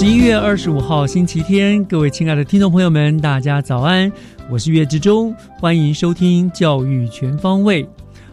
[0.00, 4.10] 十一月二十五号星期天，各位亲爱的听众朋友们，大家早安！
[4.50, 7.86] 我是岳志忠，欢迎收听教育全方位。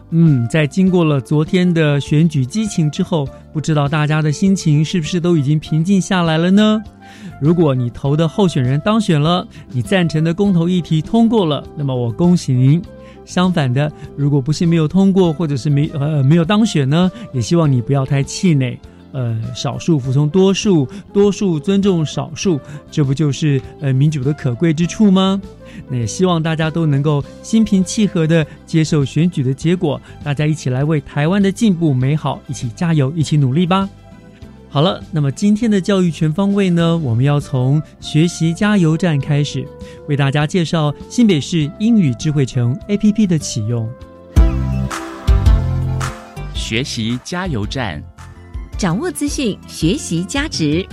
[0.08, 6.82] 嗯，在经过了昨天的选举激情之后，不知道大家的心情是不是都已经平静下来了呢？
[7.38, 12.80] 如果你投的候选人当选了，你赞成的公投议题通过了，那么我恭喜您。
[13.26, 18.80] 相反的，如果不幸没有通过，或者是没呃没有当选呢，也希望你不要太气馁。
[19.12, 25.40] 呃，少数服从多数，多数尊重少数，这不就是呃民主的可贵之处吗？
[25.88, 33.88] 那也希望大家都能够心平气和的接受选举的结果，大家一起来为台湾的进步美好一起加油，一起努力吧。
[34.70, 39.66] 好了，那么今天的教育全方位呢，我们要从学习加油站开始，
[40.08, 43.88] 为大家介绍新北市英语智慧城 APP 的启用。
[46.52, 48.02] 学习加油站。
[48.78, 50.86] 掌握资讯，学习价值。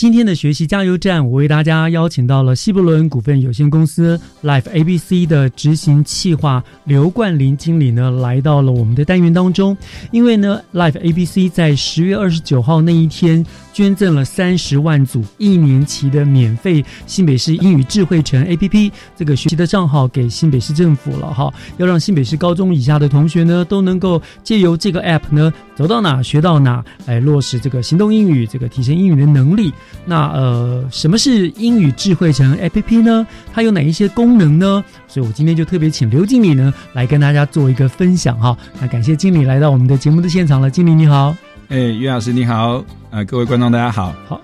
[0.00, 9.76] 今天的学习加油站，我为大家邀请到了西伯伦股份有限公司 Life ABC 的执行企划刘冠霖经理呢，来到了我们的单元当中。
[10.10, 13.44] 因为呢，Life ABC 在十月二十九号那一天。
[13.72, 29.72] 捐赠了三十万组一年期的免费新北市英语智慧城 A P P 这个学习的账号给新北市政府了哈，要让新北市高中以下的同学呢都能够借由这个 App 呢走到哪学到哪，来落实这个行动英语，这个提升英语的能力。
[30.04, 33.26] 那呃，什么是英语智慧城 A P P 呢？
[33.52, 34.82] 它有哪一些功能呢？
[35.06, 38.56] 所以我今天就特别请刘经理呢来跟大家做一个分享哈。
[38.80, 41.36] 那感谢经理来到我们的节目的现场了，经理你好。
[41.68, 44.40] 哎，于老师你好，啊，各位观众大家好，好，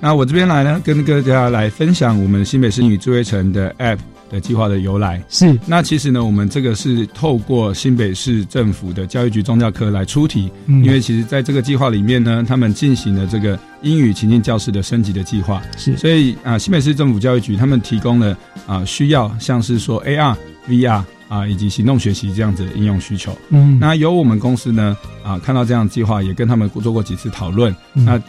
[0.00, 3.98] 那我这边来呢，跟大家来分享我们新北市英语智慧城的 App
[4.30, 5.22] 的计划的由来。
[5.28, 18.36] 是，那其实呢，我们这个是透过新北市政府的教育局宗教科来出题，因为其实在这个计划里面呢，他们进行了这个英语情境教室的升级的计划，是，所以啊，新北市政府教育局他们提供了
[18.66, 20.36] 啊需要像是说 AR、
[20.68, 21.02] VR。
[21.30, 28.20] 啊，以及行动学习这样子的应用需求，嗯，那由我们公司呢，啊，看到这样计划，也跟他们做过几次讨论，那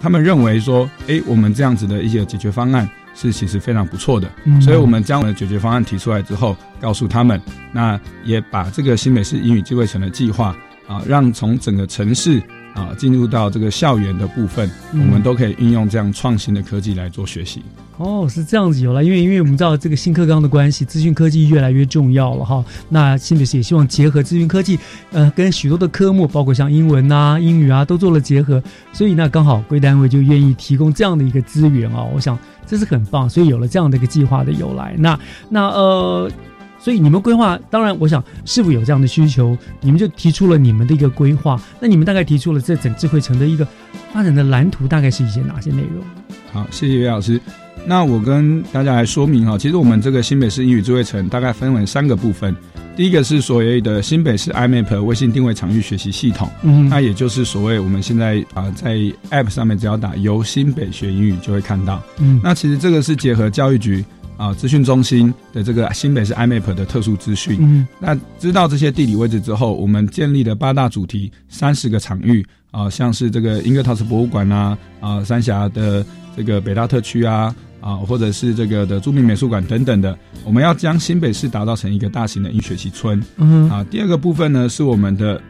[0.00, 7.40] 他们认为说，哎，我们这样子的一些解决方案是其实非常不错的，所以我们将我们的解决方案提出来之后，告诉他们，
[7.72, 10.54] 那也把这个新美式英语机会城的计划
[10.86, 12.40] 啊，让从整个城市。
[12.76, 17.62] 啊，进入到这个校园的部分，我们都可以运用这样创新的科技来做学习。
[17.98, 22.64] 哦，是这样子有了，因为因为我们知道这个新课纲的关系，资讯科技越来越重要了哈。
[22.88, 24.78] 那新北市也希望结合资讯科技，
[25.12, 28.62] 呃，跟许多的科目，包括像英文啊、英语啊，都做了结合。
[28.92, 33.28] 所以那刚好贵单位就愿意提供这样的一个资源啊，我想这是很棒。
[33.28, 35.18] 所以有了这样的一个计划的由来，那
[35.48, 36.30] 那呃。
[36.78, 41.60] 所以你们规划，当然，我想是否有这样的需求，你们就提出了你们的一个规划。
[41.80, 43.66] 那你们大概提出了这整智慧城的一个
[44.12, 46.04] 发展的蓝图，大概是一些哪些内容？
[46.52, 47.40] 好，谢谢岳老师。
[47.86, 52.54] 那我跟大家来说明哈，其实我们这个新北市英语智慧城大概分为三个部分。
[52.96, 58.96] 第一个是所谓的新北市 iMap 微信定位场域学习系统，嗯，那也就是所谓我们现在啊在
[59.30, 62.02] App 上面只要打由新北学英语就会看到。
[62.18, 64.04] 嗯，那其实这个是结合教育局。
[64.38, 76.04] 啊，资讯中心的这个新北市 iMap 的特殊资讯，嗯，那知道这些地理位置之后，我们建立了八大主题，三十个场域啊，像是这个英格陶瓷博物馆啊，啊，三峡的
[76.36, 77.54] 这个北大特区啊，
[77.86, 85.40] 啊，或者是这个的著名美术馆等等的，我们要将新北市打造成一个大型的音学习村，嗯，啊，第二个部分呢是我们的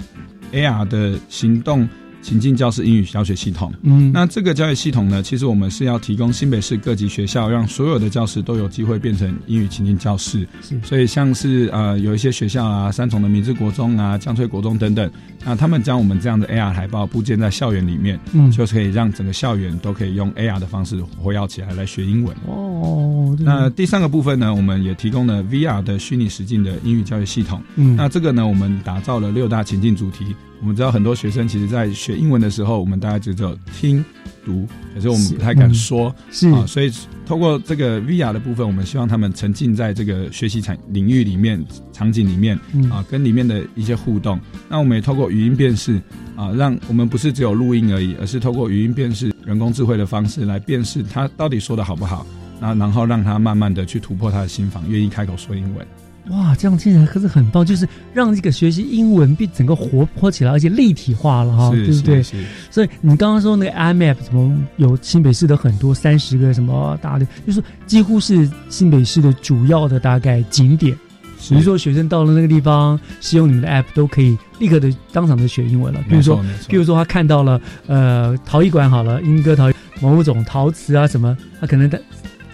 [0.53, 1.89] AR 的行动。
[2.27, 10.45] 情境教室英语教学系统，嗯，那这个教育系统呢，其实我们是要提供新北市各级学校，让所有的教师都有机会变成英语情境教室。
[10.61, 15.09] 是，所以像是呃有一些学校啊，三重的明治国中啊、江翠国中等等，
[15.45, 22.37] 那他们将我们这样的 AR 海报布建在校园里面，嗯，就是可以让整个校园都可以用 AR 的方式活跃起来来学英文。
[22.49, 27.63] 哦，那第三个部分呢，我们也提供了 VR 的虚拟实境的英语教育系统。
[27.77, 30.35] 嗯，那这个呢，我们打造了六大情境主题。
[30.61, 34.05] 我们知道很多学生其实，在学英文的时候，我们大家只有听
[34.45, 36.65] 读，可是我们不太敢说，是啊。
[36.67, 36.91] 所以
[37.27, 41.63] 通过这个 VR 的部分，我们希望他们沉浸在这个学习场领域里面、
[41.93, 42.59] 场景里面
[42.91, 44.41] 啊，跟里面的一些互动。
[44.69, 46.01] 那我们也透过语音辨识
[46.35, 52.27] 啊，让我们不是只有录音而已，而是透过语音辨识、人工智慧的方式来辨识他到底说的好不好，
[52.61, 55.87] 那然后让他慢慢的去突破他的心房，愿意开口说英文。
[56.31, 62.23] 哇，这样听起来可是很棒，就是让这个学习英文变整个活泼起来，而且立体化了哈，对不对？
[62.69, 70.97] 所以你刚刚说那个 IMAP 什么有新北市的很多三十个什么大的，就是几乎是新北市的主要的大概景点。
[71.49, 76.03] 比如说学生到了那个地方，使用你们的 App 都可以立刻的当场的学英文了。
[76.09, 79.71] 比如说，比如说他看到了呃陶艺馆好了，英歌陶
[80.01, 82.01] 某种陶瓷啊什么，他可能在。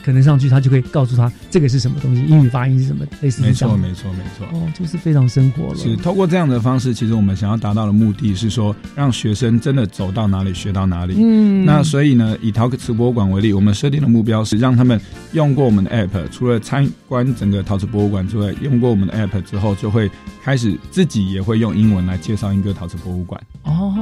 [0.05, 4.47] 可能上去，他就会告诉他这个是什么东西，英语发音是什么，类似没错，没错，没错。
[4.53, 5.77] 哦，就是非常生活了。
[5.77, 11.15] 是透过这样的方式，其实我们想要达到的目的是说，让学生真的走到哪里学到哪里。
[11.19, 11.65] 嗯。
[11.65, 15.01] 那所以呢，以陶瓷博物馆为例，我们设定的目标是让他们
[15.33, 20.11] 用过我们的 App，除了参观整个陶瓷博物馆之外，用过我们的 App 之后，就会
[20.43, 23.41] 开始自己也会用英文来介绍一个陶瓷博物馆。
[23.65, 23.95] 哦，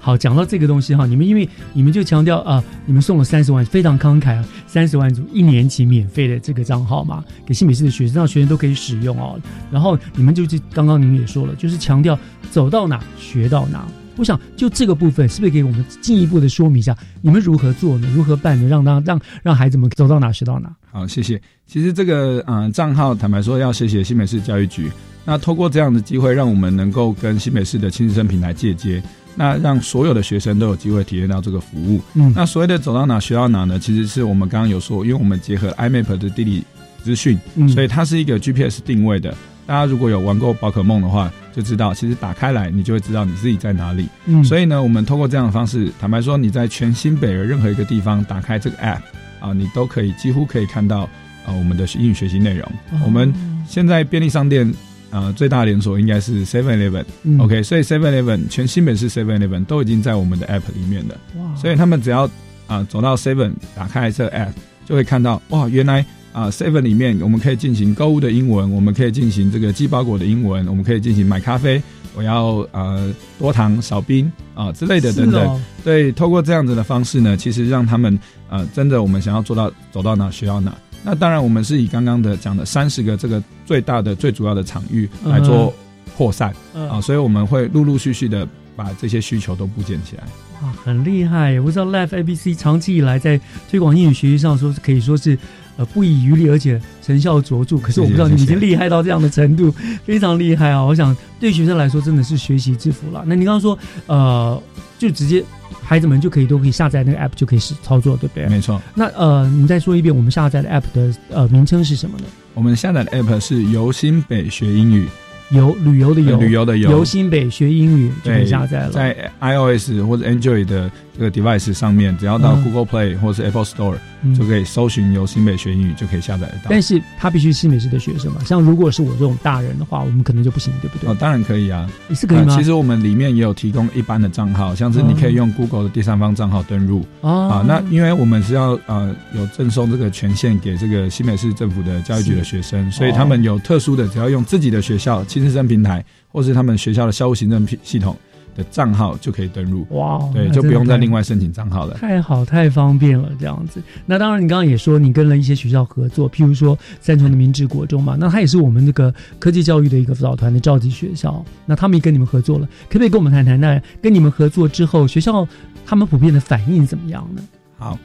[0.00, 4.96] 好，讲到这个东西哈，你们因为你们就强调啊，你们送了三十万，非常慷慨啊，三十。
[4.96, 9.38] 万组一年级免费的这个账号嘛，给新美式的学生，让学生都可以使用哦。
[9.70, 12.18] 然后你们就是刚刚您也说了，就是强调
[12.50, 13.86] 走到哪学到哪。
[14.16, 18.10] 我想就这个部分，是不是给我们进一步的说明一下，你们如何做呢？
[18.14, 18.66] 如何办呢？
[18.66, 20.74] 让让让让孩子们走到哪学到哪？
[20.90, 21.38] 好，谢谢。
[21.66, 24.90] 其实这个嗯账号，坦白说要谢谢新美式教育局。
[25.26, 29.02] 那透过这样的机会，让我们能够跟新美式的亲子生平台借接。
[29.36, 32.00] 那让所有的学生都有机会体验到这个服务。
[32.14, 33.78] 嗯，那所谓的走到哪学到哪呢？
[33.78, 36.64] 其实是我们刚刚有说，因为我们结合 iMap 的地理
[37.04, 37.38] 资讯，
[37.68, 39.32] 所以它是一个 GPS 定位的。
[39.66, 44.08] 大家如果有玩过宝可梦的话，就知道其实打开来你就会知道你自己在哪里。
[44.24, 49.00] 嗯，所以呢，我们通过这样的方式，坦白说，你在全新北的任何一个地方打开这个 App
[49.40, 51.00] 啊，你都可以几乎可以看到
[51.44, 52.66] 啊我们的英语学习内容。
[53.04, 53.34] 我们
[53.68, 54.72] 现在便利商店。
[55.16, 61.16] 呃，最大连锁应该是 Seven Eleven，OK，所以 Seven Eleven 全新北市 Seven Eleven 都已经在我们的 App 里面的，
[61.56, 62.28] 所以他们只要
[62.66, 64.52] 啊走到 Seven 打开这 App，
[64.84, 71.82] 就会看到哇，原来啊 Seven 里面我们可以进行购物的英文，我们可以进行这个寄包裹的英文，我们可以进行买咖啡，
[72.14, 78.18] 我要呃多糖少冰啊之类的等等，对，透过这样子的方式呢，其实让他们
[78.50, 80.76] 呃真的我们想要做到走到哪学到哪。
[81.04, 85.72] 那当然，我们是以刚刚的讲的三十个这个最大的、最主要的场域来做
[86.16, 90.24] 扩散啊，所以我们会陆陆续续的把这些需求都部建起来。
[90.62, 91.60] 哇，很厉害！
[91.60, 93.40] 我知道 Life ABC 长期以来在
[93.70, 95.38] 推广英语学习上，说是可以说是
[95.76, 97.76] 呃不遗余力，而且成效卓著。
[97.78, 99.70] 可是我不知道你们已经厉害到这样的程度，
[100.04, 100.82] 非常厉害啊！
[100.82, 103.22] 我想对学生来说真的是学习之福了。
[103.26, 104.60] 那你刚刚说呃，
[104.98, 105.44] 就直接。
[105.86, 108.46] 孩子们就可以都可以下载那个 app 就可以使操作，对不对？
[108.48, 108.82] 没错。
[108.94, 112.24] 那呃，你再说一遍，我们下载的 app 的呃名称是什么呢？
[112.54, 115.06] 我们下载的 app 是游新北学英语。
[115.50, 118.90] 游旅游的游，旅游的游，游新北学英语就可以下载了。
[118.90, 123.94] 在 iOS 或者 Android 的这个 device 上面，只要到 Google Play 或者是 Apple Store，
[124.36, 126.64] 就可以搜寻由新北学英语，就可以下载得到。
[126.68, 128.44] 但是他必须新北市的学生嘛？
[128.44, 131.08] 像如果是我这种大人的话，我们可能就不行，对不对？
[131.08, 132.54] 哦，当然可以啊，你是可以吗？
[132.56, 137.64] 其实我们里面也有提供一般的账号，像是你可以用 Google 的第三方账号登入啊。
[137.66, 146.04] 那因为我们是要呃有赠送这个权限给这个新北市政府的教育局的学生，所以他们有特殊的，只要用自己的学校亲子生平台。
[146.28, 148.14] 或是他们学校的校务行政系统
[148.56, 151.94] 的账号就可以登录哇，对，就不用再另外申请账号了。
[151.94, 153.80] 太好，太方便了，这样子。
[154.06, 161.44] 那当然，你刚刚也说你跟了一些学校合作，譬如说三重的明治国中嘛，那他也是我们这个科技教育的一个辅导团的召集学校。
[161.66, 163.60] 那他们也跟你们合作了，可不可以跟我们谈谈？
[163.60, 165.46] 那跟你们合作之后，学校
[165.84, 167.42] 他们普遍的反应怎么样呢？
[167.78, 167.98] 好。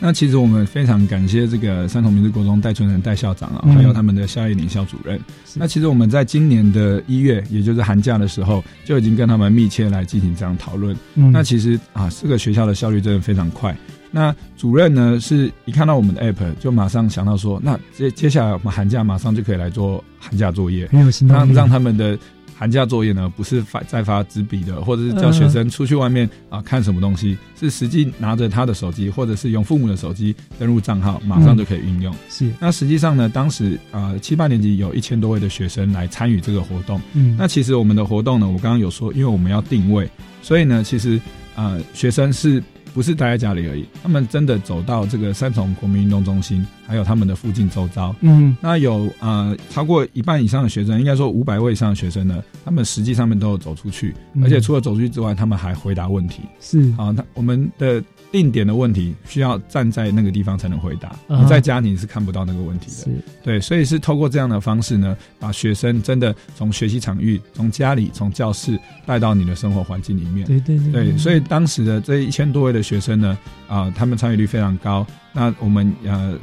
[0.00, 5.18] 那其实我们非常感谢这个三重明治国中戴春仁戴校长啊，还有他们的校业领校主任。
[5.54, 10.94] 那其实我们在今年的一月，也就是寒假的时候，就已经跟他们密切来进行这样讨论。
[11.14, 13.74] 那其实啊，这个学校的效率真的非常快。
[14.10, 22.16] 那主任呢，是一看到我们的 app，就马上想到说，那接接下来我们寒假马上就可以来做寒假作业，很有心让让他们的
[22.64, 32.10] 寒假作业呢，不是发再发纸笔的，或者是叫学生出去外面啊看什么东西，是实际拿着他的手机，或者是用父母的手机登录账号，马上就可以运用。
[32.30, 36.98] 是，那实际上呢，当时啊七八年级有一千多位的学生来参与这个活动。
[37.12, 40.08] 嗯，那其实我们的活动呢，我刚刚有说，因为我们要定位，
[40.40, 41.20] 所以呢，其实
[41.54, 42.64] 啊学生是。
[42.94, 48.14] 不是待在家里而已，他们真的走到这个三重国民运动中心，还有他们的附近周遭。
[48.20, 56.42] 嗯，那有呃超过一半以上的学生，应该说五百位以上的学生呢，他们实际上面都有走出去，而且除了走出去之外，他们还回答问题。
[56.60, 58.02] 是啊，他我们的。
[58.32, 63.12] 定点的问题需要站在那个地方才能回答，你在家你是看不到那个问题的。
[63.44, 68.76] 对，所以是透过这样的方式呢，把学生真的从学习场域、从家里、从教室
[69.06, 70.44] 带到你的生活环境里面。
[70.48, 70.90] 对对对。
[70.90, 73.38] 对，所以当时的这一千多位的学生呢，
[73.68, 75.06] 啊，他们参与率非常高。
[75.32, 76.36] 那我们呃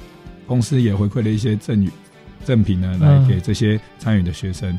[0.51, 1.89] 公司也回馈了一些赠与
[2.43, 4.77] 赠品呢，来给这些参与的学生。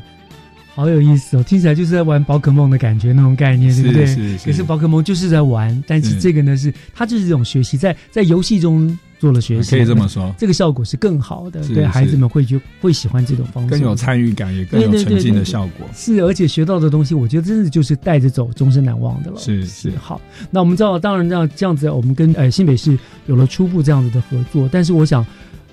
[0.75, 4.05] 好有意思哦，听起来就是在玩宝可梦的感觉那种概念，对不对？
[4.05, 4.45] 是是。
[4.45, 15.87] 可是宝可梦就是在玩，但是这个呢是它就是这种学习，在在游戏中做了学习，可以这么说，这个效果是更好的，对孩子们会就会喜欢这种方式，更有参与感，也更有沉浸的效果。
[15.93, 19.37] 是，而且学到的东西，我觉得真的就是带着走，终身难忘的了。
[19.37, 19.91] 是是。
[19.95, 25.23] 好，那我们知道，当然这样这样子，我们跟呃新北市有了初步这样子的合作，但是我想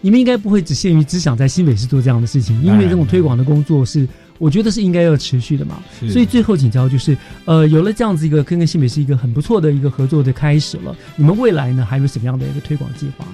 [0.01, 4.07] 你们应该不会只限于只想在新北市做这样的事情，因为这种推广的工作是。
[4.41, 7.15] 我觉得是应该要持续的嘛，所以最后请教就是，
[7.45, 13.27] 呃，有了这样子一个跟跟新北市一个很不错的一个合作的开始了，你们未来呢还有什么样的一个推广计划？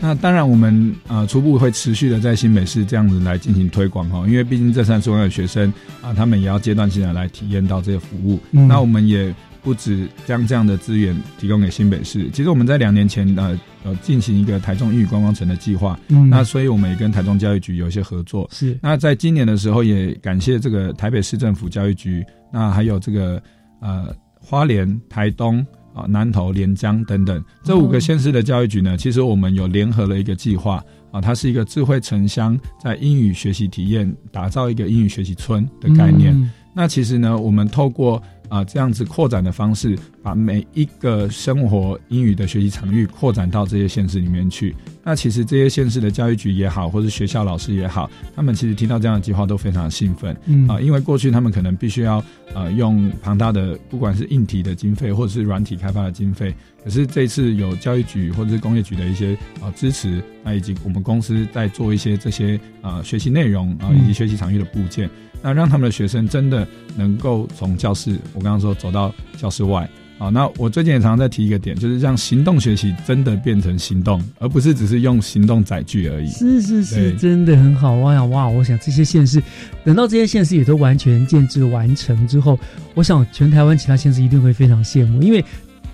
[0.00, 9.34] 那当然，我们呃初步会持续的在新北市这样子来进行推广哈，因为毕竟这三十万的学生啊，他们也要阶段性的来体验到这些服务，那我们也。
[9.64, 18.78] 不止将这样的资源提供给新北市，其实我们在两年前呃呃进行一个台中英语观光城的计划，嗯，那所以我们也跟台中教育局有一些合作，是。
[18.82, 23.42] 那在今年的时候也感谢这个台北市政府教育局，那还有这个
[23.80, 27.42] 呃花莲、台东啊、南投、连江等等。
[27.62, 36.34] 这五个县市的教育局呢，其实我们有联合了一个计划啊，它是一个智慧城乡在英语学习体验，打造一个英语学习村的概念。
[36.74, 44.74] 那其实呢，我们透过啊，这样子扩展的方式，把每一个生活英语的学习场域扩展到这些县市里面去。
[45.02, 50.36] 那其实这些县市的教育局也好，或是学校老师也好，他们其实听到这样的计划都非常兴奋。
[50.46, 52.22] 嗯啊，因为过去他们可能必须要
[52.54, 65.08] 呃用庞大的不管是硬体的经费或者是软体开发的经费，可是这次有教育局或者是工业局的一些啊支持，那以及我们公司在做一些这些啊学习内容啊以及学习场域的部件。
[65.44, 69.86] 那让他们的学生真的能够从教室，我刚刚说走到教室外
[70.16, 70.30] 啊。
[70.30, 76.30] 那我最近也常常在提一个点，就是让行动学习真的变成行动，而不是只是用行动载具而已。
[76.30, 77.92] 是是是，真的很好。
[77.92, 79.42] 我想哇，我想这些县市，
[79.84, 82.58] 等到这些县市也都完全建制完成之后，
[82.94, 85.44] 我想全台湾其他县市一定会非常羡慕，因为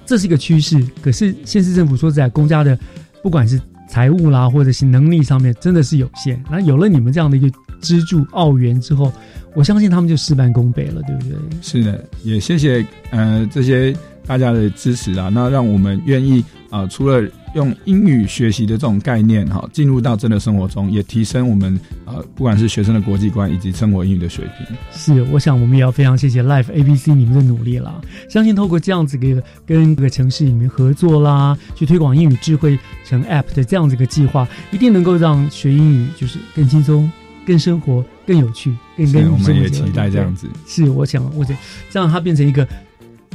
[0.07, 0.81] 这是一个趋势。
[1.03, 2.79] 可是县市政府说在公家的，
[3.21, 6.41] 不管是财务啦，或者是能力上面，真的是有限。
[6.49, 9.13] 那有了你们这样的一个资助澳元之后。
[9.53, 11.37] 我相信他们就事半功倍了，对不对？
[11.61, 13.93] 是的，也谢谢呃这些
[14.25, 24.77] 大家的支持啊，那让我们愿意啊，除了用英语学习的这种概念哈，进入到真的生活中，也提升我们呃不管是学生的国际观以及生活英语的水平。
[24.93, 28.01] 是，我想我们也要非常谢谢 Life A B C 你们的努力啦。
[28.29, 37.11] 相信透过这样子个跟各个城市里面合作啦，去推广英语智慧成 App 的这样子一个计划，一定能够让学英语就是更轻松。
[37.51, 40.49] 更生活更有趣，更更我们也期待这样子。
[40.69, 41.59] 是，我想，我觉得
[41.91, 42.65] 这样它变成一个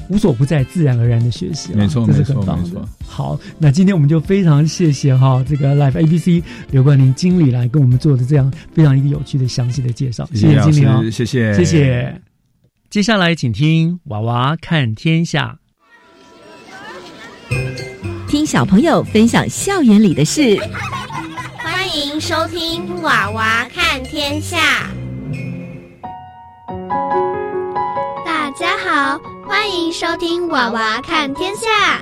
[0.07, 2.87] 无所不在、自然而然的学习，没错，没错，没错。
[3.05, 6.41] 好，那今天我们就非常谢谢哈这个 Life A B C
[6.71, 10.25] 刘冠霖经理来跟我们做的这样非常一个有趣的详细的介绍。
[10.33, 12.21] 谢谢经理哦，谢谢，谢谢。
[12.89, 15.59] 接下来请听娃娃看天下，
[18.29, 20.57] 听小朋友分享校园里的事。
[21.95, 24.91] 欢迎收听《娃娃看天下》。
[28.25, 31.99] 大家好，欢迎收听《娃娃看天下》。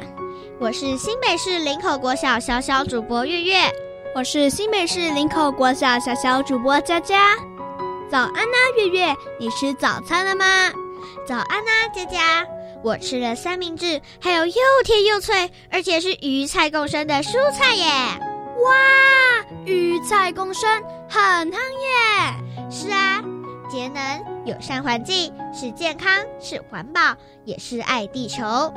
[0.59, 3.71] 我是新北市林口国小小小主播月月，
[4.15, 7.35] 我是新北市林口国小小小主播佳佳。
[8.09, 10.71] 早安呐，月月，你吃早餐了吗？
[11.27, 12.43] 早安呐，佳佳，
[12.83, 17.85] 我吃了三明治，还有又甜又脆，而且是鱼菜共生的蔬菜耶。
[18.63, 20.69] 哇，鱼菜共生，
[21.09, 22.69] 很夯耶！
[22.69, 23.21] 是啊，
[23.69, 28.73] 节能、友善环境，是健康，是环保，也是爱地球。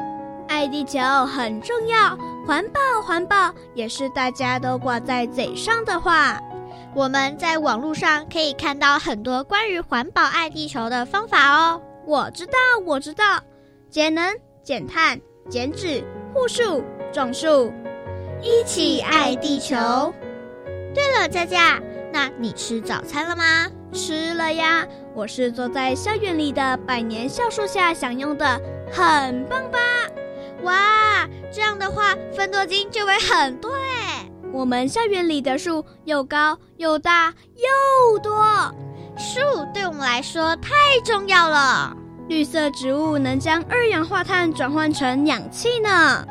[0.49, 2.17] 爱地球很重要，
[2.47, 6.41] 环保环保也是大家都挂在嘴上的话。
[6.95, 11.81] 我们在网络上可以看到很多关于环保爱地球的方法哦。
[12.07, 12.53] 我知道，
[12.85, 13.41] 我知道，
[13.91, 16.03] 节能、减碳、减脂、
[16.33, 17.73] 护树、种树，
[18.43, 19.77] 一起爱地球。
[20.95, 21.81] 对了，佳佳，
[22.13, 23.67] 那你吃早餐了吗？
[23.93, 28.61] 吃了呀，我是坐在校园里的百年橡树下享用的，
[28.93, 29.79] 很棒吧？
[30.63, 34.29] 哇，这样的话，分多金就会很多哎。
[34.53, 38.45] 我们校园里的树又高又大又多，
[39.17, 39.41] 树
[39.75, 40.73] 对我们来说太
[41.05, 41.95] 重要了。
[42.29, 46.27] 绿色植物能将二氧化碳转换成氧气呢。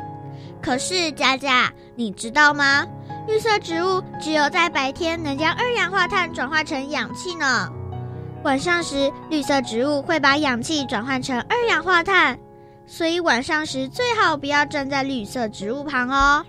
[0.65, 2.84] 可是佳佳，你知道吗？
[3.27, 7.72] 绿色植物只有在白天能将二氧化碳转化成氧气呢。
[8.43, 12.39] 晚上时，绿色植物会把氧气转换成二氧化碳，
[12.88, 16.43] 所以晚上时最好不要站在绿色植物旁哦。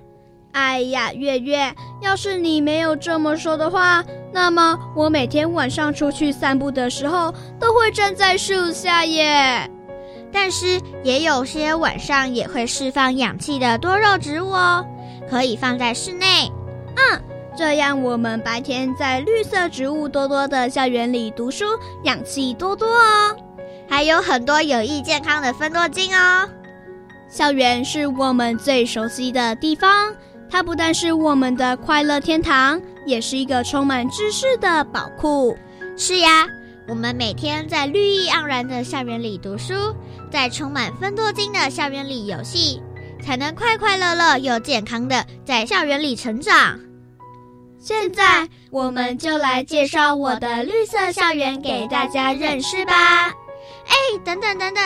[0.52, 7.30] 哎呀，月月，要是你没有这么说的话，那么我每天晚上出去散步的时候
[7.60, 9.70] 都会站在树下耶。
[10.38, 14.84] 但是也有些晚上也会释放氧气的多肉植物哦，
[15.30, 16.52] 可以放在室内。
[16.94, 17.20] 嗯，
[17.56, 21.64] 这样我们白天在绿色植物多多的校园里读书，
[22.04, 23.34] 氧气多多哦，
[23.88, 26.46] 还有很多有益健康的分多精哦。
[27.30, 30.14] 校园是我们最熟悉的地方。
[30.48, 35.56] 它不但是我们的快乐天堂，也是一个充满知识的宝库。
[35.96, 36.46] 是呀，
[36.86, 39.74] 我们每天在绿意盎然的校园里读书，
[40.36, 42.82] 在充满分多金的校园里游戏，
[43.24, 46.78] 才能快快乐乐又健康的在校园里成长。
[47.78, 53.28] 现在，我们就来介绍我的绿色校园给大家认识吧。
[53.86, 53.94] 哎，
[54.26, 54.84] 等等等等，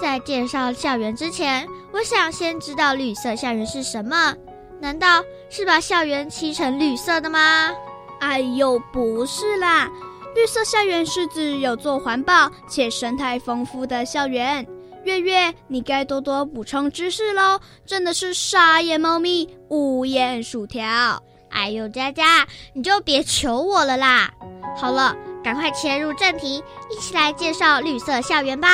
[0.00, 4.32] 在介绍校园之前，我想先知道绿色校园是什么。
[4.80, 7.72] 难道是把校园漆成绿色的吗？
[8.20, 9.90] 哎呦，不是啦！
[10.36, 14.64] 绿色校园是指有做环保且生态丰富的校园。
[15.04, 17.60] 月月，你该多多补充知识喽！
[17.84, 21.22] 真的是傻眼猫咪，无眼薯条。
[21.50, 24.32] 哎呦，佳佳，你就别求我了啦！
[24.76, 28.68] 好了，赶快切入正题，一起来介绍绿色校园吧。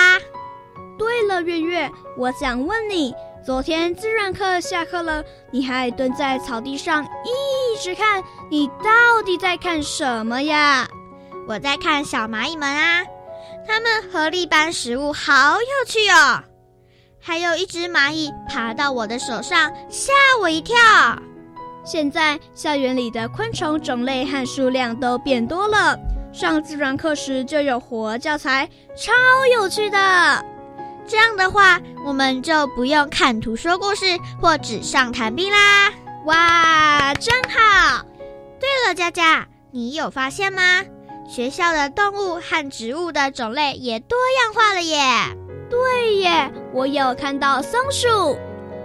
[0.96, 3.12] 对了，月月，我想问你。
[3.44, 10.86] 昨天自然课下课了，你还蹲在草地上一直看，你到底在看什么呀？
[11.48, 13.02] 我在看小蚂蚁们啊，
[13.72, 16.42] 它们合力搬食物，好有趣哦！
[17.20, 20.76] 还有一只蚂蚁爬到我的手上，吓我一跳。
[21.84, 25.96] 现在校园里的昆虫种类和数量都变多了，
[26.32, 29.12] 上自然课时就有活教材，超
[29.54, 30.44] 有趣的。
[31.06, 34.04] 这样的话，我们就不用看图说故事
[34.42, 35.92] 或纸上谈兵啦！
[36.26, 38.04] 哇，真好！
[38.58, 40.82] 对了，佳佳，你有发现吗？
[41.30, 44.98] 学校的动物和植物的种类也多样化了耶！
[45.70, 48.36] 对耶，我有看到松鼠，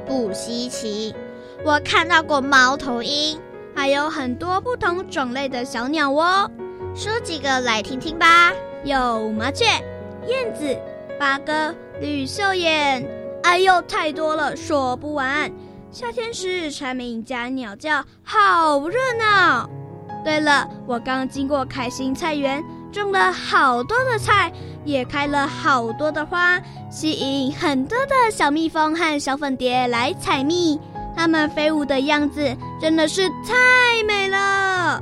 [0.05, 1.15] 不稀奇。
[1.63, 3.41] 我看到过猫头鹰，
[3.75, 6.47] 还有很多不同种类的小鸟哦。
[6.93, 8.53] 说几个来听听吧。
[8.83, 9.65] 有麻雀、
[10.27, 10.79] 燕子、
[11.19, 11.73] 八哥。
[11.99, 13.03] 绿袖眼，
[13.41, 15.51] 哎呦，太多了，说不完。
[15.89, 19.67] 夏天时，蝉鸣加鸟叫，好热闹。
[20.25, 22.61] 对了，我刚经过开心菜园，
[22.91, 24.51] 种了好多的菜，
[24.83, 26.59] 也开了好多的花，
[26.89, 30.81] 吸引很多的小蜜蜂和小粉蝶来采蜜。
[31.15, 34.99] 它们飞舞的样子真的是太美了！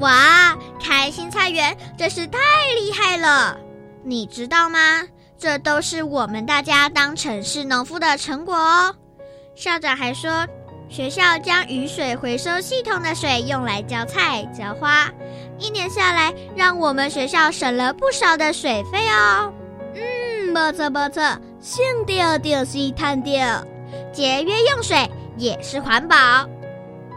[0.00, 2.38] 哇，开心菜园真是太
[2.78, 3.58] 厉害了，
[4.04, 4.78] 你知道吗？
[5.38, 8.94] 这都是我们大家当城市农夫的成果哦。
[9.54, 10.46] 校长还说，
[10.88, 15.10] 学校将雨水回收系统的水用来浇菜浇花，
[15.58, 19.52] 一年下来，让我们学校省了不少的水费哦。
[19.94, 21.22] 嗯，不错不错，
[21.60, 23.64] 省掉就是贪掉，
[24.12, 26.16] 节约用水也是环保。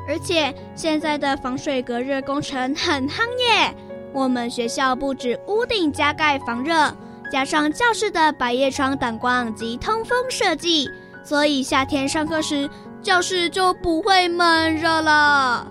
[0.08, 3.74] 而且现在的防水隔热工程很夯耶，
[4.12, 6.92] 我们学校不止屋顶加盖防热。
[7.32, 10.90] 加上教室的百叶窗挡光及通风设计，
[11.24, 12.68] 所以夏天上课时
[13.02, 15.68] 教室就不会闷热了。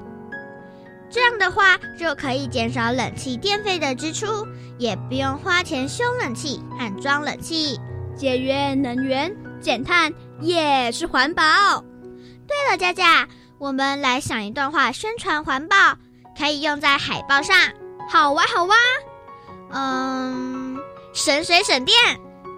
[1.10, 4.26] 这样的话就可以减少冷气电费的支出，
[4.78, 7.80] 也不用花钱修冷气和装冷气，
[8.16, 11.42] 节约能源、减碳也是环保。
[12.46, 15.76] 对了，佳佳，我们来想一段话宣传环保，
[16.38, 17.56] 可以用在海报上。
[18.10, 18.74] 好哇，好哇，
[19.72, 20.78] 嗯。
[21.14, 21.96] 省水省电，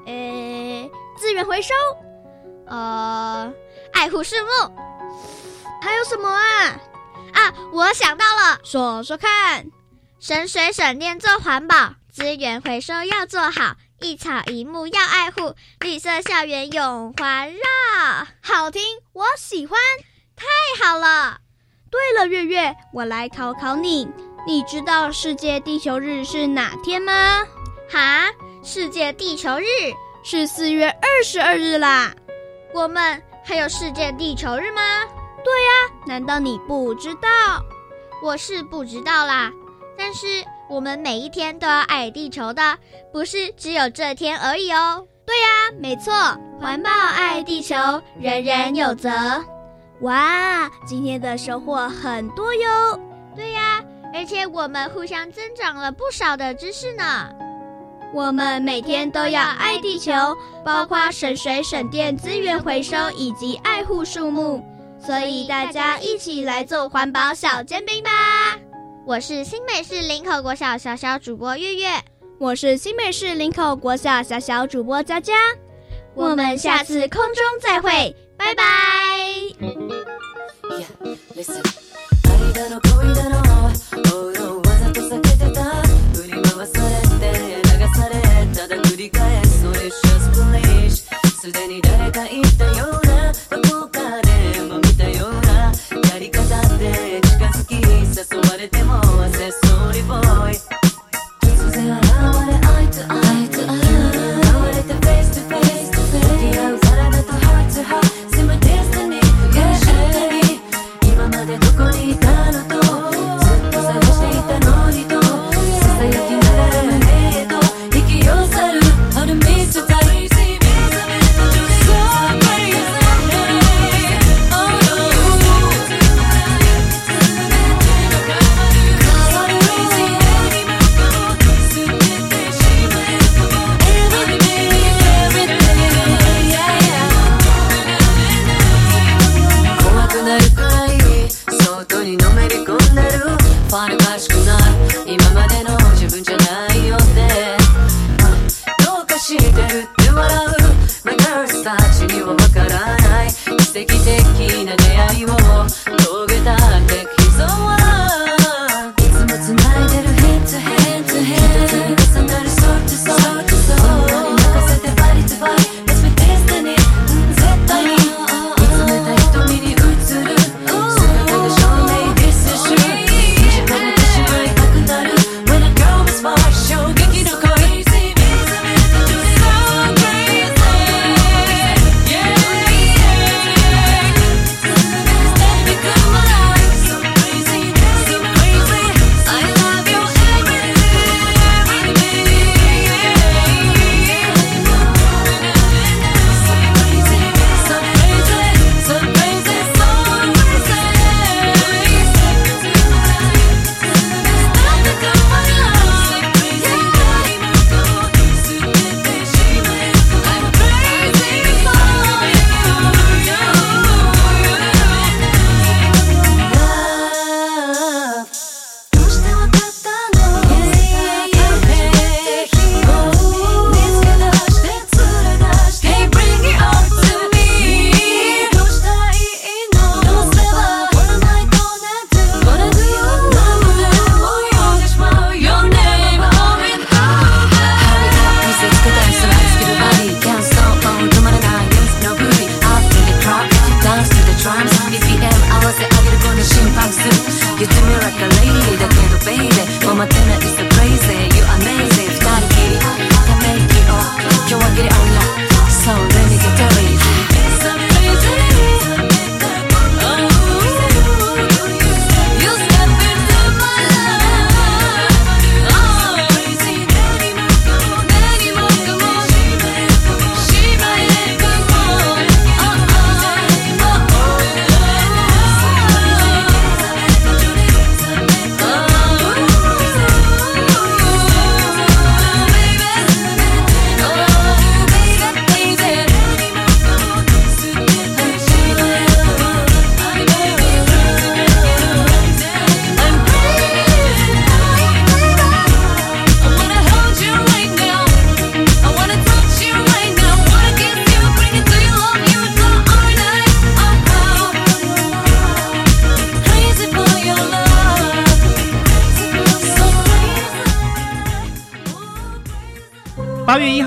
[0.06, 1.72] 呃，资源回收，
[2.66, 3.50] 呃，
[3.92, 4.72] 爱护树木，
[5.82, 6.80] 还有什么啊？
[7.32, 9.66] 啊，我想到了，说说看，
[10.18, 18.26] 省水省电做环保，资源回收要做好，一草一木要爱护，绿色校园永环绕。
[18.42, 19.78] 好听，我喜欢，
[20.36, 20.46] 太
[20.84, 21.38] 好了！
[21.90, 24.08] 对了，月月，我来考考你，
[24.46, 27.46] 你知道世界地球日是哪天吗？
[27.90, 28.30] 哈，
[28.62, 29.64] 世界地球日
[30.22, 32.12] 是四月二十二日啦。
[32.72, 34.80] 我们还有世界地球日吗？
[35.42, 37.60] 对呀，难道你不知道？
[38.22, 39.50] 我是不知道啦。
[39.98, 42.78] 但是我们每一天都要爱地球的，
[43.12, 45.04] 不是只有这天而已哦。
[45.26, 45.48] 对呀，
[45.80, 46.12] 没错，
[46.60, 47.74] 环保爱地球，
[48.20, 49.10] 人人有责。
[50.02, 53.00] 哇，今天的收获很多哟。
[53.34, 53.82] 对呀，
[54.14, 57.28] 而且我们互相增长了不少的知识呢。
[58.12, 60.12] 我们每天都要爱地球，
[60.64, 64.64] 包括省水省电、资源回收以及爱护树木。
[64.98, 68.10] 所以大家一起来做环保小尖兵吧！
[69.06, 71.88] 我是新美市林口国小小小主播月月，
[72.38, 75.34] 我是新美市林口国小小小主播佳佳。
[76.14, 78.62] 我们下次空中再会，拜拜。
[82.52, 84.09] 今ま
[91.42, 91.89] Amsterdam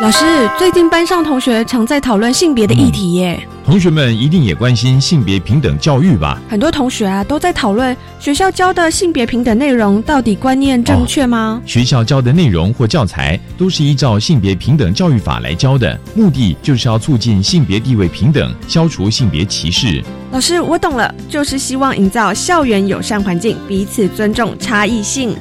[0.00, 0.24] 老师，
[0.58, 3.38] 最近班上同学常在讨论性别的议题耶。
[3.66, 6.40] 同学们一定也关心性别平等教育吧？
[6.48, 11.60] 很多同学啊都在讨论学校教的性别平等内容到底观念正确吗？
[11.66, 20.02] 学校教的内容或教材都是依照性别平等教育法来教的，目的就是要促进性别地位平等，消除性别歧视。
[20.32, 25.36] 老师，我懂了，就是希望营造校园友善环境，彼此尊重差异性。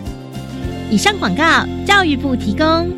[0.91, 2.91] 以上广告，教育部提供。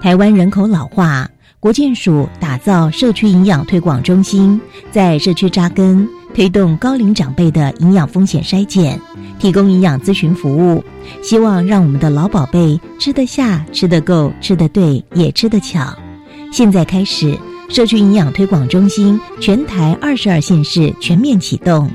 [0.00, 4.60] 台湾人口老化，国健署打造社区营养推广中心，
[4.92, 8.98] 在社区扎根，推动高龄长辈的营养风险筛检，
[9.40, 10.84] 提供营养咨询服务，
[11.20, 15.92] 希望让我们的老宝贝吃得下、吃得够、吃得对，也吃得巧。
[16.52, 17.36] 现在开始，
[17.68, 21.90] 社区营养推广中心全台二十二县市全面启动，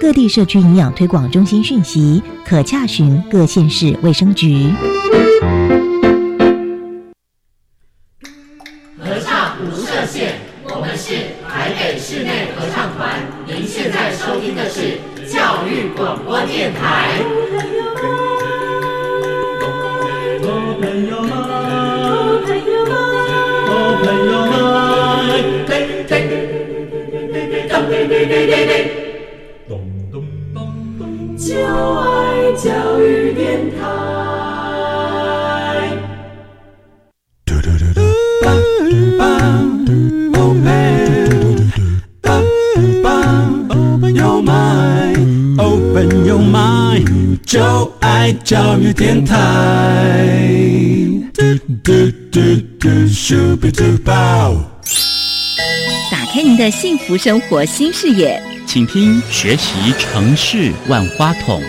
[0.00, 4.70] 各地社区营养推广中心讯息可洽询各县市卫生局。
[9.58, 10.34] 不设限
[10.70, 11.14] 我们是
[11.48, 17.20] 台北室内合唱团您现在收听的是教育广播电台。
[20.40, 20.48] 老
[20.80, 21.26] 朋友们。
[21.26, 21.30] 老朋友们。
[21.98, 22.92] 老朋友们。
[23.66, 24.52] 老朋友们。
[25.68, 25.70] 当
[26.06, 26.32] 当当当
[27.68, 28.72] 当当当当
[29.68, 29.70] 咚
[30.12, 30.14] 咚
[30.54, 34.27] 咚就爱教育电台
[56.10, 61.62] 打开您的幸福生活新视野，请听学习城市万花筒。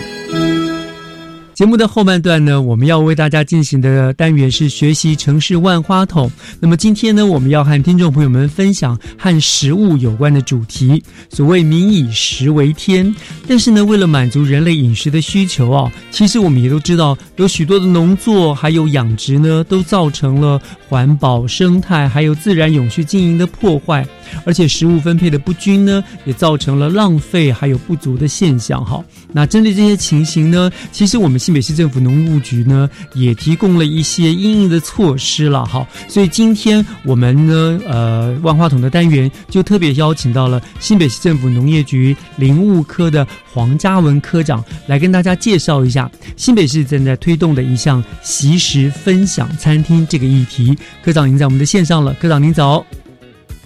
[1.60, 6.32] 节目的后半段呢，我们要为大家进行的单元是学习城市万花筒。
[6.58, 11.04] 那么今天呢，我们要和听众朋友们分享和食物有关的主题。
[11.28, 13.14] 所谓“民以食为天”，
[13.46, 24.02] 但是呢，为了满足人类饮食的需求啊，其实我们也都知道，有许多的农作还有养殖呢，都造成了环保、生态还有自然永续经营的破坏。
[24.46, 28.82] 而且食物分配的不均呢，也造成了浪费还有不足的现象。
[28.82, 35.64] 哈，那针对这些情形呢，其实我们新北市政府农务局呢，也提供了一些应应的措施了。
[35.64, 50.76] 哈，所以今天我们呢，呃，万花筒的单元就特别邀请到了新北市政府农业局林务科的黄嘉文科长来跟大家介绍一下新北市正在推动的一项习食分享餐厅这个议题。
[51.02, 52.84] 科长已经在我们的线上了，科长您早。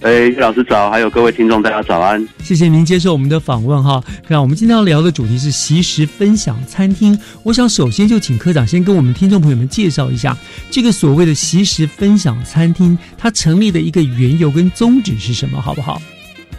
[0.04, 2.22] 哎，岳老师早，还有各位听众，大家早安！
[2.40, 4.04] 谢谢您接受我们的访问哈。
[4.28, 7.18] 那我们今天要聊的主题是习食分享餐厅。
[7.42, 10.36] 我想首先就请科长先跟我们听众朋友们介绍一下
[10.70, 15.98] 这个所谓的习食分享餐厅，它成立的一个缘由跟宗旨是什么，好不好？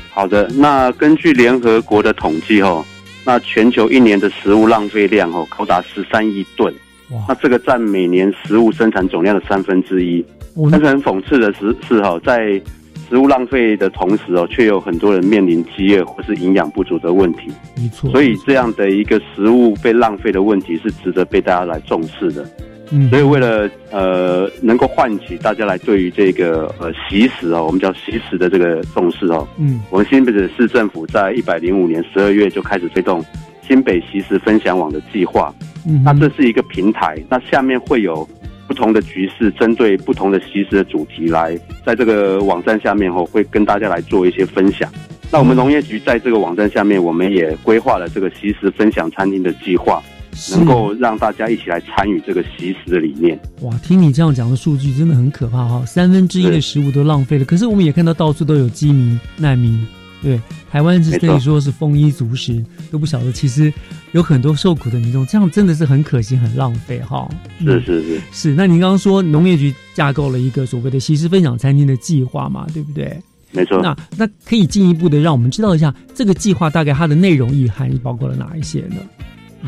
[0.09, 2.83] 好的，那根据联合国的统计哦，
[3.23, 6.73] 那全球一年的食物浪费量哦高达十三亿吨，
[7.11, 10.25] 哇，那这个占每年食物生产总量的三分之一。
[10.71, 12.59] 但是很讽刺的是，是哈在
[13.07, 17.51] 食物浪费的同时哦，却有很多人面临饥饿或是营养不足的问题。
[17.77, 22.45] 没错，所以这样的一个食物被浪费的问题是值得被大家来重视的。
[22.91, 33.23] 嗯，所以为了呃能够唤起大家来对于这个呃习食哦，我们叫习食的这个重视哦，嗯，我们新北市政府在一百零五年十二月就开始推动
[33.67, 35.53] 新北习食分享网的计划。
[35.87, 38.27] 嗯，那这是一个平台，那下面会有。
[38.75, 44.91] 不同的局势，针对不同的习食的主题来，在这个网站下面后，会跟大家来做一些分享。
[45.31, 50.03] 那我们农业局在这个网站下面，我们也规划了这个习食分享餐厅的计划，
[50.51, 53.39] 能够让大家一起来参与这个习食的理念。
[53.61, 57.45] 哇，听你这样讲的数据真的很可怕哈，三分之一的食物都浪费了。
[57.45, 59.87] 可是我们也看到到处都有饥民难民。
[60.21, 60.39] 对，
[60.71, 63.71] 台湾是可以说是丰衣足食，都不晓得其实
[64.13, 67.29] 有很多受苦的民众，这样真的是很可惜、很浪费哈。
[67.59, 68.53] 是是是是。
[68.53, 73.21] 那您刚刚说农业局架构了一个所谓的“西施分享餐厅”的计划嘛，对不对？
[73.51, 73.79] 没错。
[73.81, 78.95] 那那可以进一步的让我们知道一下这个计划大概它的内容意涵包括了哪一些呢？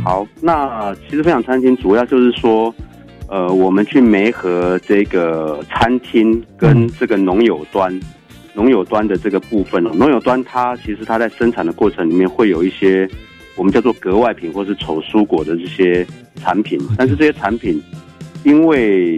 [0.04, 2.74] 好，那其实分享餐厅主要就是说，
[3.30, 8.00] 呃，我们去媒合这个餐厅跟这个农友端，
[8.58, 13.08] 农友端的这个部分哦，农友端它其实它在生产的过程里面会有一些
[13.56, 16.04] 我们叫做格外品或是丑蔬果的这些
[16.38, 17.80] 产品，但是这些产品
[18.44, 19.16] 因为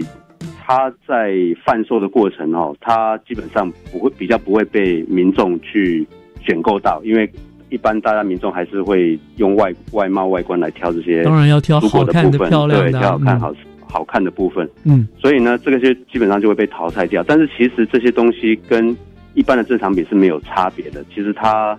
[0.62, 6.06] 它在贩售的过程哦，它基本上不会比较不会被民众去
[6.46, 7.30] 选购到，因为
[7.70, 13.54] 一般大家民众还是会用外外貌外观来挑这些，当然要挑好看的、漂亮的，对，挑好看好。
[13.92, 17.24] 好看的部分，嗯，所以呢，这个就基本上就会被淘汰掉。
[17.24, 18.96] 但是其实这些东西跟
[19.34, 21.04] 一般的正常品是没有差别的。
[21.14, 21.78] 其实它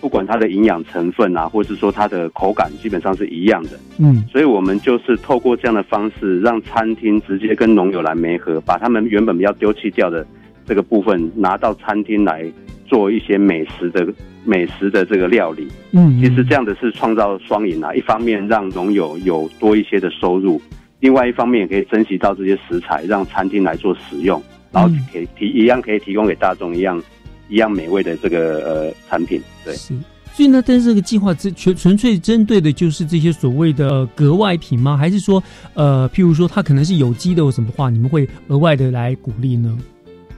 [0.00, 3.70] 不管它的营养成分啊，或者是说它的口感，基本上是一样的。
[3.98, 10.26] 嗯，所以我们就是透过这样的方式，让餐厅直接跟农友来媒合，把他们原本要丢弃掉的
[10.66, 12.50] 这个部分拿到餐厅来
[12.86, 14.06] 做一些美食的
[14.44, 15.68] 美食的这个料理。
[15.92, 20.60] 嗯，其实这样的是创造双赢啊，一方面让农友有多一些的收入。
[21.00, 27.02] 另外一方面也可以珍惜到这些食材，让餐厅来做使用，然后可以提一样可以提供给大众一样
[27.48, 29.42] 一样美味的这个呃产品。
[29.64, 29.94] 对，是。
[30.32, 34.96] 所以呢，但是这个计划只纯纯粹针对的就是这些所谓的格外品吗？
[34.96, 35.42] 还是说，
[35.74, 39.76] 呃，譬如说它可能是有机的或什么的话，你们会额外的来鼓励呢？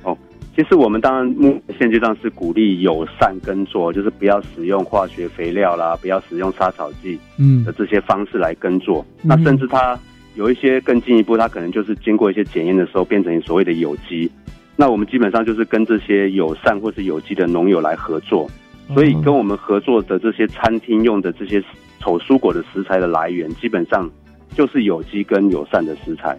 [0.02, 0.16] 哦，
[0.56, 9.04] 其实我们当然目现阶段是鼓励友善耕作，就是不要使用化学肥料啦，不要使用杀草剂，嗯的这些方式来耕作。
[9.20, 9.96] 那甚至它。
[10.34, 14.30] 有一些更进一步，它可能就是经过一些检验的时候变成所谓的有机。
[14.76, 18.50] 那我们基本上就是跟这些友善或是有机的农友来合作，
[18.94, 21.62] 所以跟我们合作的这些餐厅用的这些
[22.00, 24.10] 丑蔬果的食材的来源，基本上
[24.56, 26.36] 就是有机跟友善的食材。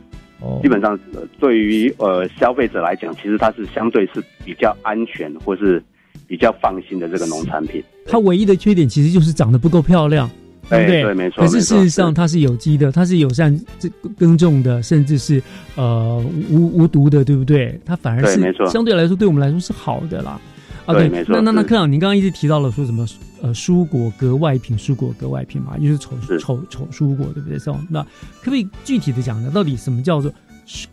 [0.62, 1.00] 基本上
[1.40, 5.82] 对于呃消费者来讲，其实它是相对是比较安全或是
[6.28, 7.82] 比较放心的这个农产品。
[8.08, 10.30] 它唯一的缺点其实就是长得不够漂亮。
[10.70, 11.14] 对不对？
[11.14, 11.44] 没错。
[11.44, 15.42] 可是事实上，它是有机的，它是友善这耕种的，甚至是
[15.76, 17.80] 呃无无毒的，对不对？
[17.86, 20.40] 它反而是相对来说，对我们来说是好的啦。
[20.86, 21.36] 啊对，没错。
[21.36, 23.06] 那那那科长，您刚刚一直提到了说什么
[23.42, 27.58] 呃蔬果格外品，蔬果格外品嘛，就是丑丑丑蔬果，对不对？
[27.60, 29.52] 是那可不可以具体的讲呢？
[29.54, 30.32] 到底什么叫做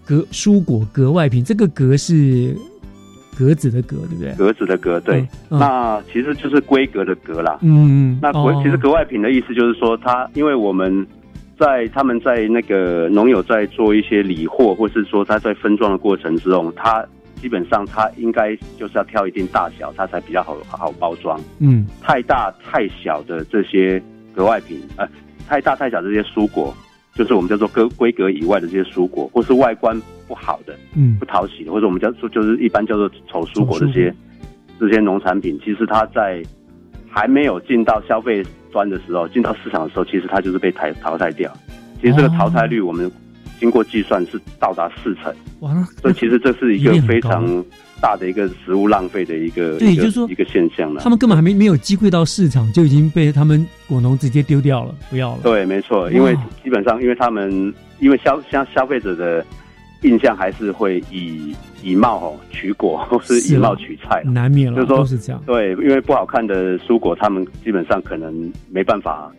[0.05, 1.45] 格蔬果格外品？
[1.45, 2.57] 这个格是？
[3.41, 4.35] 格子的格，对不对？
[4.35, 5.27] 格子的格，对。
[5.49, 7.59] 那其实就是规格的格啦。
[7.63, 11.07] 嗯嗯，那格其实格外品的意思就是说，它因为我们
[11.59, 17.03] 在他们在那个农友在做一些理货，或是说他在分装的过程之中，他
[17.41, 21.41] 基本上他应该就是要挑一定大小，它才比较好好包装。
[21.59, 24.03] 嗯，太大太小的这些
[24.35, 25.09] 格外品，呃，
[25.49, 26.75] 太大太小这些蔬果。
[27.15, 34.15] 就是我们叫做规规格以外的这些蔬果，或是外观不好的，嗯，不讨喜的，或者我们叫做就是一般叫做丑蔬果这些
[34.79, 36.43] 这些农产品，其实它在
[37.11, 38.43] 还没有进到消费
[38.73, 41.53] 端的时候，进到市场的时候，其实它就是被淘淘汰掉。
[42.01, 43.11] 其实这个淘汰率我们
[43.59, 47.65] 经过计算是到达四成，哇，所以其实这是一个非常。
[48.01, 51.01] 大的一个食物浪费的一个对，就是说一个现象了。
[51.01, 55.41] 他们根本还没没有机会到市场，就已经被他们果农直接丢掉了，不要了。
[55.43, 59.45] 对，没错，因为基本上，因为他们因为消消消费者的
[60.03, 65.43] 印象还是会以以貌哦取果，或是以貌取菜，难免了，就是说是这样。
[65.47, 69.31] 对，因为不好看的蔬果，他们基本上可能没办法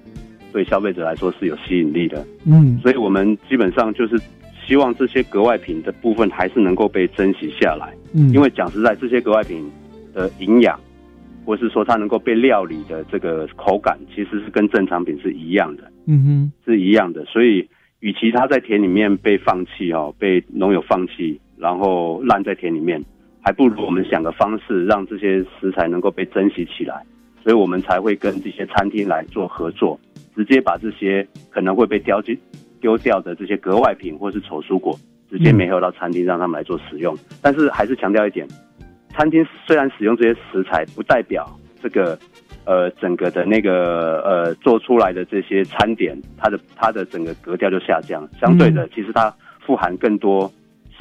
[0.54, 2.26] 对消费者来说是有吸引力的。
[2.46, 4.20] 嗯，所以我们基本上就是。
[4.66, 9.70] 希望这些格外品的部分还是能够被珍惜下来，嗯，因为讲实在，这些格外品
[10.14, 10.80] 的营养，
[11.46, 17.26] 或是说它能够被料理的这个口感，其实是跟正常品是一样的，嗯哼，是一样的。
[17.26, 17.68] 所以，
[18.00, 23.04] 与其它在田里面被放弃哦，被农友放弃，然后烂在田里面，
[23.42, 27.04] 还不如我们想个方式，让这些食材能够被珍惜起来。
[27.44, 30.00] 所以我们才会跟这些餐厅来做合作，
[30.36, 32.38] 直接把这些可能会被丢弃。
[32.82, 37.16] 丢掉的这些格外品或是丑蔬果，直接没有到餐厅让他们来做使用。
[37.42, 38.46] 但是还是强调一点，
[39.12, 41.48] 餐厅虽然使用这些食材，不代表
[41.82, 42.18] 这个
[42.66, 48.28] 呃整个的那个呃做出来的这些餐点，它的它的整个格调就下降。
[48.40, 49.34] 相对的，其实它
[49.66, 50.52] 富含更多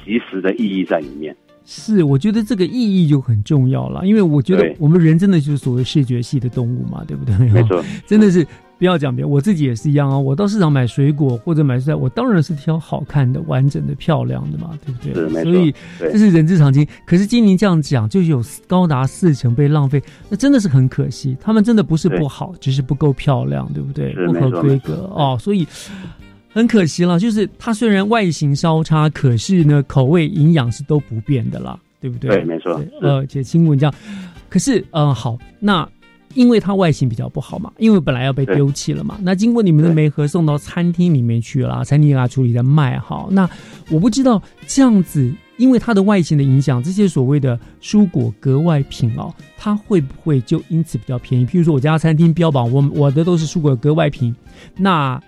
[0.04, 1.34] 其实的意义在里面。
[1.64, 7.36] 是，我觉得这个意义就很重要了，因为我觉得我们人真的就是所谓视觉系的动物嘛，对不对？
[7.50, 8.46] 没错， 真的是。
[8.80, 10.18] 不要讲别，我自己也是一样啊。
[10.18, 15.42] 我到市场买水果或者买菜，我当然是挑好看的、完整的、漂亮的嘛，对不对？
[15.44, 16.84] 所以这是人之常情。
[17.04, 21.36] 可是金宁这样讲，就有高达四成被浪费，那真的是很可惜。
[21.42, 24.14] 他们真的不是不好，只是不够漂亮，对不对？
[24.14, 25.68] 不合规格哦，所以
[26.48, 27.18] 很可惜了。
[27.18, 32.30] 就是它虽然外形稍差，可是呢，口味、营养是都不变的啦，对不对？
[32.30, 32.82] 对，没错。
[33.02, 33.94] 呃，且亲吻这样，
[34.48, 35.86] 可是呃，好那。
[36.34, 39.18] 因为它外形比较不好嘛，因为本来要被丢弃了嘛。
[39.22, 43.26] 那经过你们的煤盒送到餐厅里面去了，餐厅给它处理的卖哈。
[43.30, 43.48] 那
[43.90, 51.44] 我不知道这样子，因为它的外形的影响，这些所谓的蔬果格外品哦，它会不会就因此比较便宜？
[51.44, 54.34] 譬如说我家餐厅标榜我我的都是蔬果格外品，
[54.76, 55.20] 那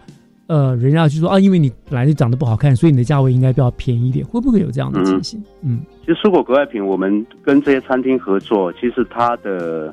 [0.46, 5.42] 呃，人家就说啊，因为你本来就长得不好看，所以你的价位应该比较便宜一点，会不会有这样的情形？
[5.62, 9.92] 嗯，其实蔬果格外品，我们跟这些餐厅合作，其实它的。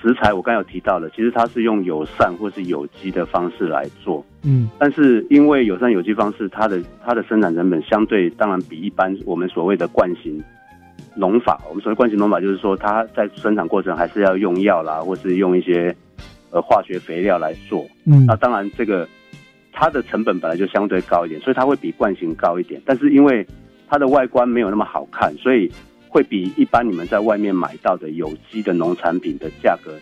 [0.00, 10.42] 食材我刚有提到了，其实它是用友善或是有机的方式来做，嗯，但是因为友善有机方式，它的它的生产成本相对当然比一般我们所谓的惯性
[11.14, 15.94] 农法，我们所谓惯性农法就是说它在生产过程还是要用药啦，或是用一些
[16.50, 19.06] 呃化学肥料来做，嗯，那当然这个
[19.70, 23.46] 它的成本本来就相对高一点，所以它会比惯性高一点，但是因为
[23.86, 25.70] 它的外观没有那么好看，所以。
[26.10, 29.96] 会比一般你们在外面买到的有机的农产品的价格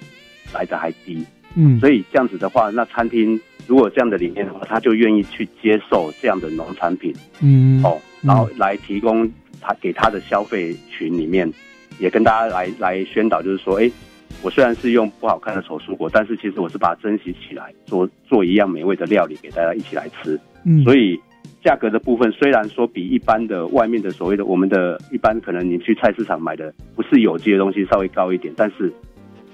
[0.54, 1.22] 来的还低，
[1.54, 9.30] 嗯，所以这样子的话，那餐厅如果这样的理念的话，他就愿意去接受这样的农产品，嗯，哦，然后来提供
[9.60, 11.52] 他给他的消费群里面，
[11.98, 13.90] 也跟大家来来宣导，就是说，哎，
[14.40, 21.20] 我虽然是用不好看的丑蔬果，但是其实我是把它珍惜起来，做做一样美味的料理给大家一起来吃，嗯，所以。
[21.68, 28.90] 价格的部分虽然说比一般的外面的所谓的我们的一般可能你去菜市场买的不是有机的东西稍微高一点，但是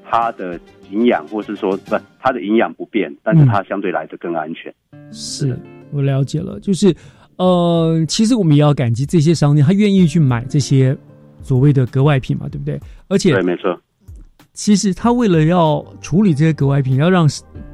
[0.08, 0.56] 它的
[0.92, 4.72] 营养或是说不它的营养不变，但是它相对来的更安全。
[5.10, 5.58] 是
[5.90, 6.94] 我了解了，就是
[7.36, 10.96] 呃，其实我们也要感激这些商店，他愿意去买这些
[11.42, 12.78] 所谓的格外品嘛，对不对？
[13.08, 13.76] 而且对，没错。
[14.52, 17.28] 其实他为了要处理这些格外品，要让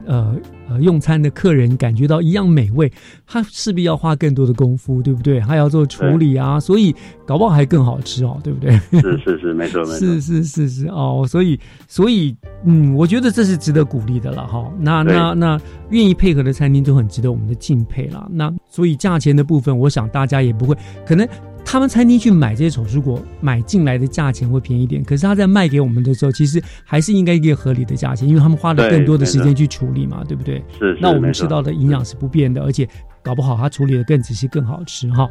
[0.07, 0.34] 呃。
[0.71, 2.91] 呃，用餐的客人感觉到一样美味，
[3.27, 5.41] 他势必要花更多的功夫，对不对？
[5.41, 6.95] 还要做处理啊，所以
[7.27, 8.79] 搞不好还更好吃哦，对不对？
[9.01, 11.59] 是是是，没错没错，是是是是哦，所以
[11.89, 14.73] 所以嗯，我觉得这是值得鼓励的了哈。
[14.79, 15.61] 那那那
[15.91, 18.29] 愿意配合的餐厅都很值得我们的敬佩了。
[18.31, 21.27] 那所以价钱的部分，我想大家也不会可能。
[21.65, 25.05] 他们餐厅去买这些丑蔬果，买进来的价钱会便宜点。
[25.05, 30.63] 可是他在卖给我们的时候，其实还是应该一个合理的价钱，因为他们花了更多的时间去处理嘛，对不对？
[30.79, 30.99] 是。
[31.01, 32.89] 那我们吃到的营养是不变的，而且
[33.23, 35.29] 搞不好他处理的更仔细、更好吃哈。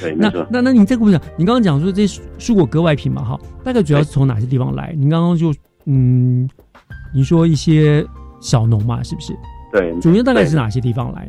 [0.00, 4.94] 对，那那那你再跟我讲，你刚刚讲说这些蔬果格外品嘛，哈，大概主要是从哪些地方来？
[4.98, 5.54] 你刚刚就
[5.86, 6.48] 嗯，
[7.14, 8.04] 你说一些
[8.40, 9.32] 小农嘛，是不是？
[9.72, 9.98] 对。
[10.00, 11.28] 主要大概是哪些地方来？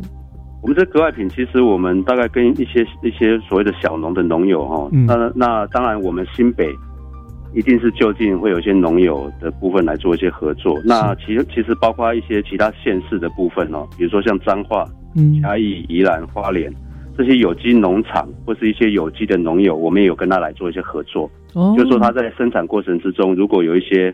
[0.61, 6.69] 我们这格外品，其实我们大概跟一些一些所谓的小农的农友哈，那那当然我们新北
[7.55, 10.77] 一定是就近会有一些农友的部分来做一些合作。
[10.83, 14.85] 那其实其实包括一些其他县市的部分哦，比如说像彰化、
[15.41, 16.71] 嘉义、宜兰花莲
[17.17, 21.31] 这些有机农场或是一些有机的农友，我们也有跟他来做一些合作。
[21.53, 24.13] 哦，就是说他在生产过程之中，如果有一些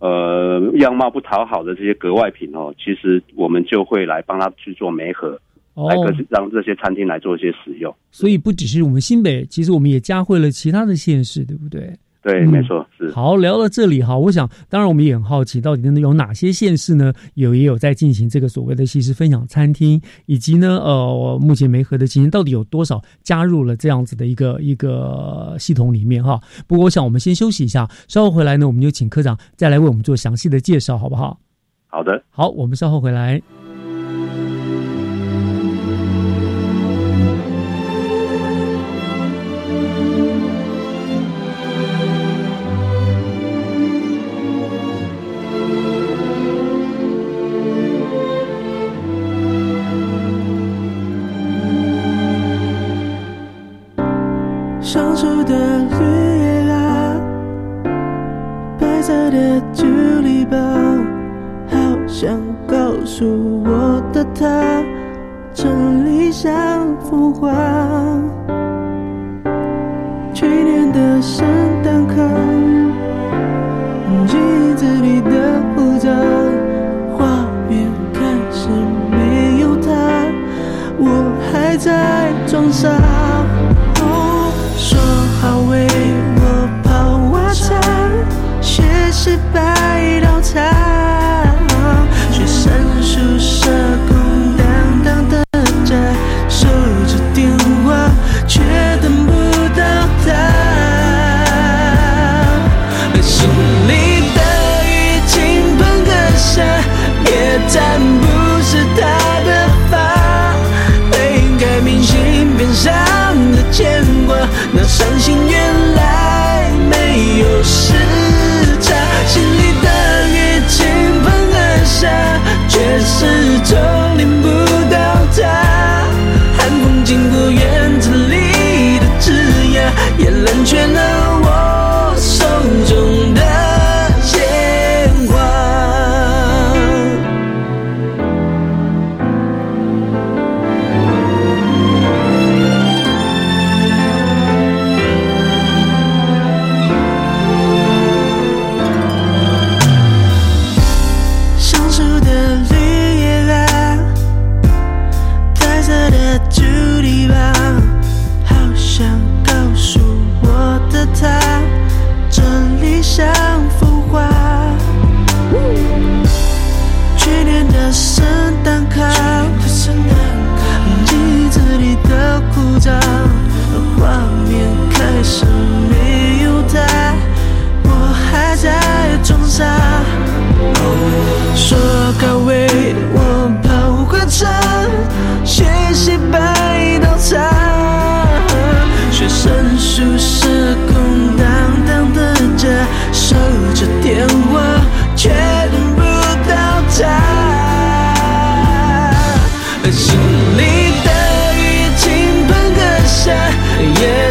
[0.00, 5.40] 呃样貌不讨好的这些格外品哦，其实我们就会来帮他去做媒合。
[5.76, 5.94] 来
[6.30, 11.94] 让这些餐厅来做一些使用，所以不只是我们新北，其实我们也加惠了其他的县市，对不对？
[12.22, 13.08] 对，没错，是。
[13.12, 17.12] 好，聊到这里哈，我想，当然我们也很好奇，到底真的有哪些县市呢？
[17.34, 26.40] 有也有在进行这个所谓的西施分享餐厅，以及呢，呃，目前梅河的情形到底有多少加入了这样子的一个一个系统里面哈？
[26.66, 31.38] 不过我想我们先休息一下，稍后回来呢，我们就请科长再来为我们做详细的介绍，好不好？
[31.86, 33.40] 好的，好，我们稍后回来。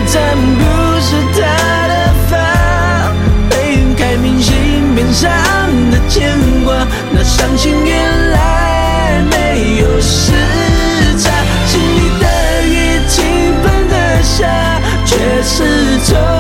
[0.08, 0.22] 真
[0.58, 0.62] 不
[1.00, 1.94] 是他的
[2.30, 2.32] 发，
[3.50, 5.32] 被晕开明信片上
[5.92, 10.32] 的牵挂，那伤心原来没有时
[11.18, 11.32] 差，
[11.66, 12.26] 心里的
[12.68, 13.24] 雨倾
[13.64, 14.46] 盆的下，
[15.06, 16.35] 却是错。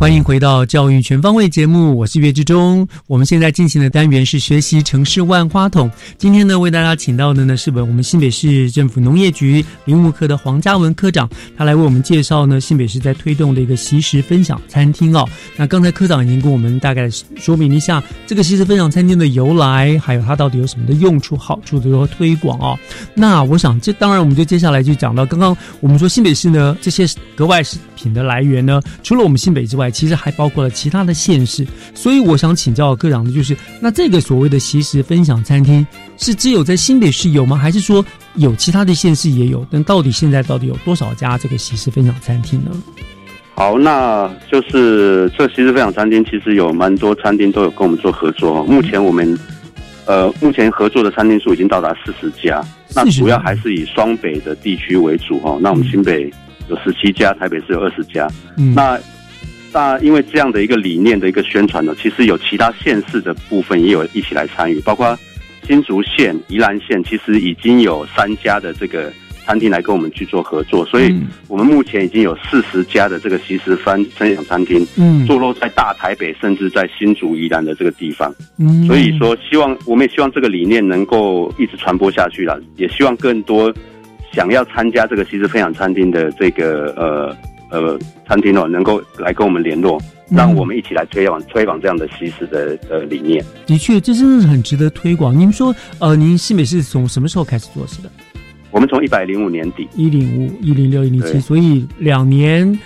[0.00, 2.88] 欢迎回到教育全方位节目，我是岳志忠。
[3.06, 5.90] 我们现在进行的单元是学习城市万花筒。
[6.16, 15.28] 今天呢，为大家请到的呢是本我们新北市政府农业局林务科的黄嘉文科长，他来为我们介绍呢新北市在推动的一个习食分享餐厅哦。
[15.54, 22.78] 那刚才科长已经跟我们大概说明一下这个习食分享餐厅的由来，还有它到底有什么的用处、好处的如何推广哦。
[23.12, 27.04] 那我想，这当然我们就接下来就讲到刚刚我们说新北市呢这些
[27.36, 31.66] 格外食品的来源呢，除了我们新北之外，其实还包括了其他的县市。
[31.94, 35.86] 所以我想请教科长的就是，那这个所谓的习食分享餐厅
[36.16, 37.56] 是只有在新北市有吗？
[37.56, 39.66] 还是说有其他的县市也有？
[39.70, 42.70] 但到底现在到底有多少家这个习食分享餐厅呢？
[43.54, 48.64] 好，那就是这其实分享餐厅，其实有蛮多餐厅都有跟我们做合作哦。
[48.64, 49.38] 目前我们
[50.06, 52.64] 呃，目前合作的餐厅数已经到达四十家，
[52.94, 55.58] 那主要还是以双北的地区为主哦。
[55.60, 56.32] 那我们新北
[56.68, 58.26] 有十七家，台北市有二十家。
[58.56, 58.98] 嗯那
[59.72, 65.18] 那因为这样的一个理念的一个宣传呢，其实有其他县市的部分也有一起来参与，包括
[65.66, 69.12] 新竹县、宜兰县，其实已经有三家的这个
[69.46, 71.14] 餐厅来跟我们去做合作，所以
[71.48, 75.24] 我们目前已经有四十家的这个西式分分享餐厅，嗯。
[75.26, 78.34] 坐落在大台北，甚至在新竹、宜兰的这个地方。
[78.58, 78.84] 嗯。
[78.86, 83.72] 所以说，希望我们也希望这个理念能够一直传播下去了，也希望更多
[84.32, 87.36] 想要参加这个西式分享餐厅的这个呃
[87.70, 90.00] 呃餐厅哦，能够来跟我们联络，
[90.30, 93.44] 嗯让我们一起来推广推广这样的西式的呃理念。
[93.66, 95.36] 的确，这真的是很值得推广。
[95.36, 98.10] 您说，呃，您西美是从什么时候开始做事的？
[98.70, 102.78] 我们从一百零五年底，一零五、一零六、一零七，所以两年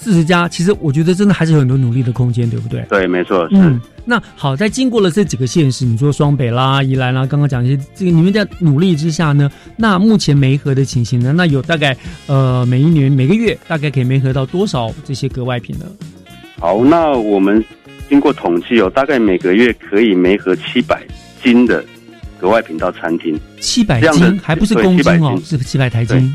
[0.00, 2.84] 四十家，其实我觉得真的还是有很多努力的空间，对不对？
[2.88, 3.56] 对，没错，是。
[3.56, 11.96] 嗯，那好，在经过了这几个县市，你说双北啦、宜兰啦，刚刚讲一些这个，你们在努力之下呢，那目前没合的情形呢，那有大概
[12.26, 15.86] 呃每一年每个月大概可以没合到多少这些格外品呢？
[16.58, 17.62] 好，那我们
[18.08, 21.02] 经过统计哦，大概每个月可以没合七百
[21.42, 21.84] 斤的
[22.40, 26.34] 格外品到餐厅，七百斤，还不是公斤700哦，是七百台斤。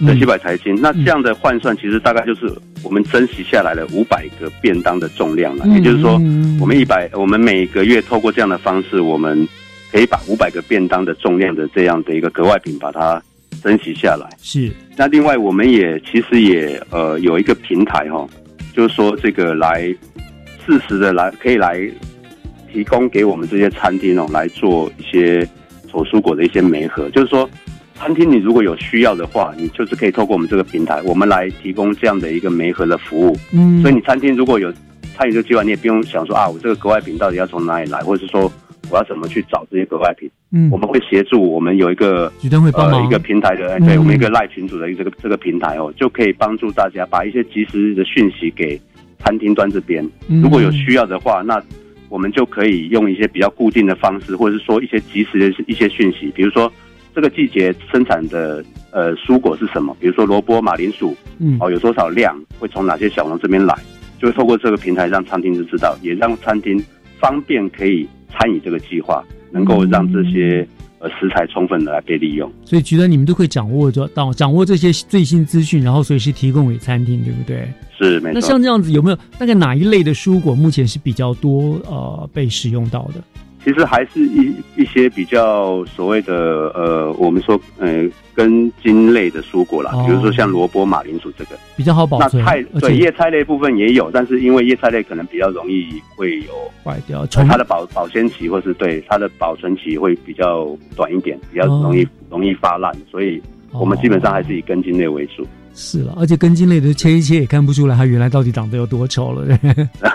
[0.00, 0.76] 对，嗯七百台斤。
[0.80, 2.50] 那这样的换算，其实大概就是
[2.82, 5.64] 我们珍惜下来了五百个便当的重量了。
[5.66, 9.46] 嗯也就是说嗯，我们一百，我们每个月透过这样的方式，我们
[9.92, 13.22] 可以把五百个便当的重量的这样的一个格外品，把它
[13.62, 14.28] 珍惜下来。
[14.42, 18.28] 是，那另外，我们也其实也呃有一个平台哈、哦，
[18.74, 19.82] 就是说这个来
[20.66, 21.80] 适时的来可以来
[22.72, 25.40] 提供给我们这些餐厅哦来做一些
[25.90, 27.48] 手蔬果的一些媒合，就是说。
[27.94, 33.36] 餐厅，你如果有需要的话，你就是可以透过我们这个平台，我们来提供这样的一个媒合的服务。
[33.52, 34.72] 嗯所以你餐厅如果有
[35.14, 38.50] 参与这个计划，你也不用想说啊，我这个格外品到底要从哪里来，或者是说
[38.90, 40.28] 我要怎么去找这些格外品。
[40.50, 48.80] 嗯我们会协助，我们有一个举灯会帮忙呃、一个平台的，对我们一个赖群组的一个这个这个平台哦，就可以帮助大家把一些及时的讯息给
[49.20, 50.04] 餐厅端这边。
[50.28, 51.62] 嗯如果有需要的话，那
[52.08, 56.72] 我们就可以用一些比较固定的方式，或者是说一些及时的一些讯息，比如说
[57.14, 63.76] 这个季节生产的呃蔬果是什么，比如说萝卜、马铃薯，嗯哦有多少量，会从哪些小农这边来，
[64.20, 66.82] 就会透过这个平台让餐厅就知道，也让餐厅
[67.20, 70.66] 方便可以参与这个计划，能够让这些
[70.98, 72.50] 呃食材充分的来被利用。
[72.64, 77.68] 所以觉得你们都会掌握着到掌握这些最新资讯，然后随时提供给餐厅，对不对？
[77.96, 78.32] 是没错。
[78.34, 83.22] 那像这样子，有没有大概哪一类的蔬果目前是比较多呃被使用到的？
[83.64, 88.04] 其实还是一一些比较所谓的呃，我们说呃
[88.34, 92.44] 根茎类的蔬果啦，比如说像萝卜、马铃薯这个比较好保存。
[92.44, 96.52] 那菜对叶菜类部分也有，但是因为叶菜类可能比较容易会有
[96.84, 103.40] 坏掉，它的保保鲜期或是对它的保存期会比较短一点，比较容易容易发烂，所以
[103.72, 105.46] 我们基本上还是以根茎类为主。
[105.74, 109.58] 是了，而且根茎类的切一切也看不出来它原来到底长得有多丑了。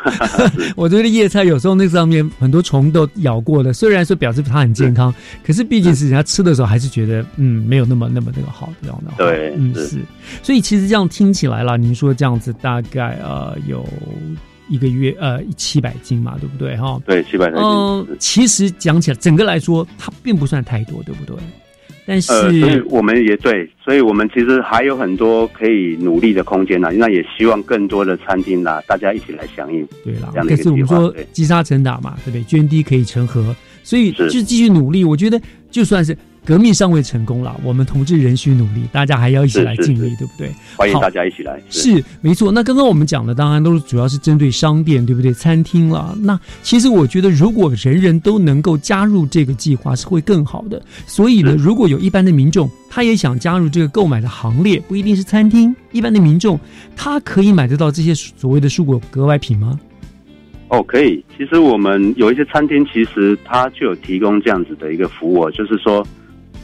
[0.76, 5.14] 我觉得叶菜有时候那上面很多虫都咬过的，虽然说表示它很健康，
[5.46, 9.12] 可是毕竟是人家吃的时候还是觉得嗯没有那么那么那个好这样的。
[9.18, 10.00] 对，嗯是。
[10.42, 13.86] 所以其实这样听起来啦，您说这样子大概呃有
[14.70, 16.98] 一个月呃七百斤嘛，对不对哈？
[17.06, 17.60] 对，七百斤。
[17.60, 21.36] 嗯，其实讲起来整个来说它并不算太多，对不对？
[22.10, 26.90] 但是，所以我们也对，所以我们其实还有很多可以努力的空间呢。
[26.92, 29.88] 那也希望更多的餐厅呢，大家一起来响应。
[30.04, 32.44] 对了，可是我们说积沙成塔嘛，对不对？
[32.44, 35.04] 涓滴可以成河，所以就继续努力。
[35.04, 35.40] 我觉得
[35.70, 36.18] 就算是。
[36.46, 40.52] 革命尚未成功了，我们同志仍需努力，大家还要一起来尽力，对不对？
[40.76, 41.62] 欢迎大家一起来。
[41.70, 42.52] 是没错。
[42.52, 45.32] 那刚刚我们讲的，当然都是主要是针对商店，对不对？
[45.32, 46.18] 餐厅了。
[46.22, 50.82] 那其实我觉得，如果人人都能够加入这个计划，是会更好的。
[51.06, 56.60] 所以呢，如果有一般的民众，他也想加入这个购买的行列，不一定是餐厅，一般的民众，
[56.96, 59.80] 他可以买得到这些所谓的蔬果格外品吗？
[60.70, 61.24] 哦，可以。
[61.38, 66.04] 其实我们有一些餐厅，其实它就有提供这样子的一个服务，就是说。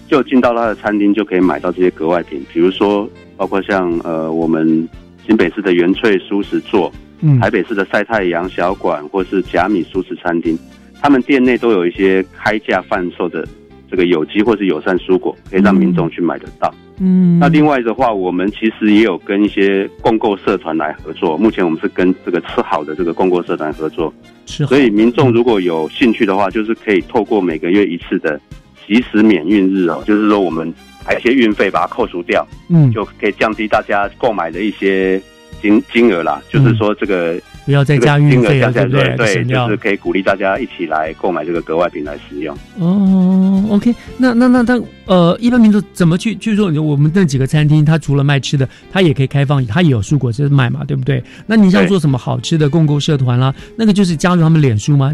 [0.07, 4.87] 就进到他的餐厅就可以买到这些格外品，比如说包括像呃我们
[5.25, 6.91] 新北市的原萃素食座，
[7.21, 10.57] 嗯，台北市的晒太阳小馆或是甲米素食餐厅，
[11.01, 13.47] 他们店内都有一些开价贩售的
[13.89, 16.71] 这个有机或是友善蔬果，可以让民众去买得到。
[16.99, 24.13] 嗯，那另外的话，我们其实也有跟一些共购社团来合作，目前我们是跟这个吃好的这个共购社团合作，
[24.45, 28.39] 所以民众如果有兴趣的话，就是可以透过每个月一次的。
[28.87, 30.73] 即时免运日哦，就是说我们
[31.03, 35.21] 把一些运费把它扣除掉，嗯，就可以降低大家购买的一些
[35.61, 36.41] 金金额啦。
[36.49, 39.15] 就是说这个不要再加运费了，对不对？
[39.15, 42.55] 对，就是可以鼓励大家一起来购买这个格外品来使用。
[42.77, 46.35] 哦，OK，那那那他呃，一般民众怎么去？
[46.35, 51.23] 就是说我们那几个餐厅，它除了卖吃的，它也可以开放，它也有蔬果是卖嘛，对不对？
[51.47, 55.13] 那你像做什么好吃的共购社团啦，那个就是加入他们脸书吗？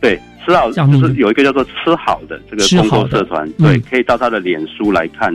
[0.00, 0.18] 对。
[0.44, 5.34] 吃好就是有一个叫做“吃好的”这个公购社团，对，可以到他的脸书来看，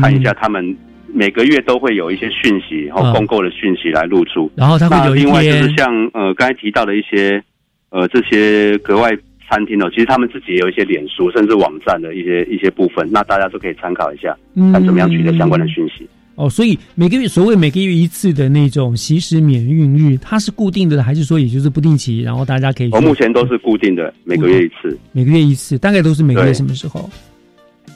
[0.00, 0.76] 看一下他们
[1.12, 4.50] 每个月都会有一些讯息，然后公购的讯息来露出。
[4.56, 7.42] 然后他会有另外就是像呃刚才提到的一些
[7.90, 9.10] 呃这些格外
[9.48, 14.36] 餐厅哦，其实他们自己也有一些脸书甚至网站的一些一些部分，那大家都可以参考一下，
[14.72, 16.08] 看怎么样取得相关的讯息。
[16.40, 22.22] 哦，所以每个月所谓每个月一次的那种习食免运日，它是固定的，还是说也就是不定期？
[22.22, 22.88] 然后大家可以。
[22.92, 24.98] 我目前都是固定的，每个月一次。
[25.12, 27.10] 每个月一次，大概都是每个月什么时候？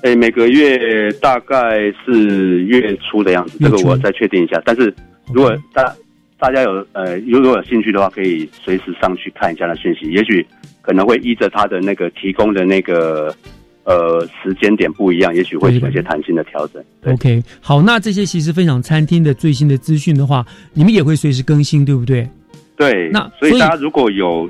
[0.02, 4.60] 哎，每个月大概是月初的样子，这个我再确定一下。
[4.62, 4.94] 但是
[5.32, 5.90] 如果大
[6.38, 10.46] 大家有呃如果有兴趣的话，可以随时上去看一下那讯息，也许
[10.82, 13.34] 可能会依着他的那个提供的那个。
[13.84, 16.82] 呃，时间点不一样，也许会有一些弹性的调整。
[17.04, 22.28] OK，好，那这些其实分享餐厅的最新的资讯的话，你们也会随时更新，对不对？
[22.76, 24.48] 对，那所以大家如果有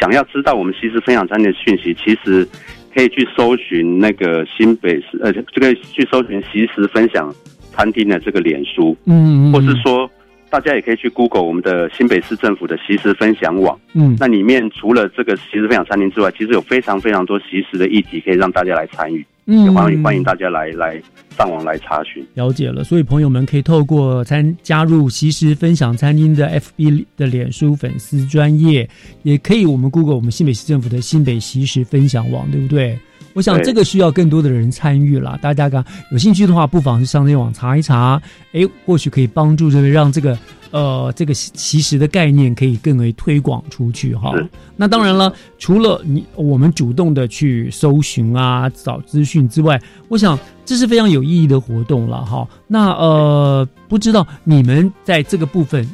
[0.00, 2.48] 想要知道我们西施分享餐厅的讯息，其实
[2.94, 7.32] 可以去搜寻那个新北市，呃，这个去搜寻西施分享
[7.72, 10.10] 餐厅的这个脸书，嗯，或是说。
[10.50, 21.00] 大家也可以去 Google 我们的新北市政府的习食分享网，嗯，那里面除了这个习食分享餐厅之外，其实有非常非常多习食的议题可以让大家来参与，嗯，欢迎欢迎大家来来
[21.38, 22.26] 上网来查询。
[22.34, 28.88] 了解了，所以朋友们可以透过参加入习食分享餐厅的 FB 的脸书粉丝专业，
[29.22, 32.98] 也可以我们 Google 我们新北市政府的新北习食分享网，对不对？
[33.32, 35.38] 我想这个需要更多的人参与了。
[35.40, 38.20] 大家刚有兴趣的话，不妨去上内网查一查，
[38.52, 40.36] 哎，或许可以帮助这个让这个
[40.72, 44.32] 呃这个其实的概念可以更为推广出去哈。
[44.76, 52.46] 那当然了，除了你我们主动的去搜寻啊找资讯之外，我想这是非常有意义的活动了哈。
[52.66, 55.88] 那呃，不知道你们在这个部分，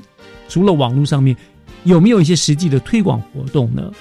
[0.48, 1.36] 除了网络上面
[1.84, 3.92] 有没有一些实际的推广活动呢？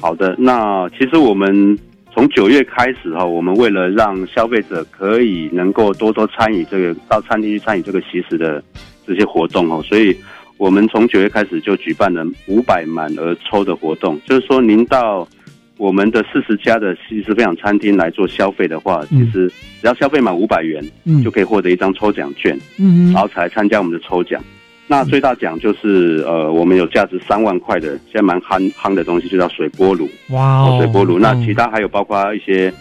[0.00, 1.78] 好的，那其实我们。
[2.18, 8.60] 从九月开始哈，我们为了让消费者可以能够多多参与这个到餐厅去参与这个习食的
[9.06, 10.16] 这些活动哦，所以
[10.56, 15.28] 我们从九月开始就举办了五百满额抽的活动，就是说您到
[15.76, 19.48] 我们的四十家的西式分享餐厅来做消费的话，其实
[19.80, 21.22] 只要消费满五百元，嗯。
[21.22, 24.42] 就可以获得一张抽奖券，嗯然后才参加我们的抽奖。
[24.90, 30.08] 那最大奖就是呃，我们有价值三万块的，现在蛮夯夯的东西，就叫水波炉。
[30.30, 31.18] 哇哦，水波炉。
[31.18, 32.72] 那嗯其他还有包括一些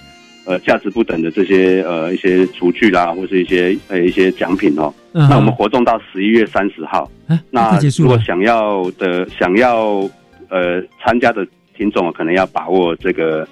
[0.46, 4.94] 呃价值不等的这些呃一些厨具啦，或是一些呃一些奖品哦。
[5.12, 7.10] 嗯那我们活动到十一月三十号。
[7.28, 10.10] 啊那如果想要的想要
[10.50, 11.46] 呃参加的
[11.76, 13.46] 听众，可能要把握这个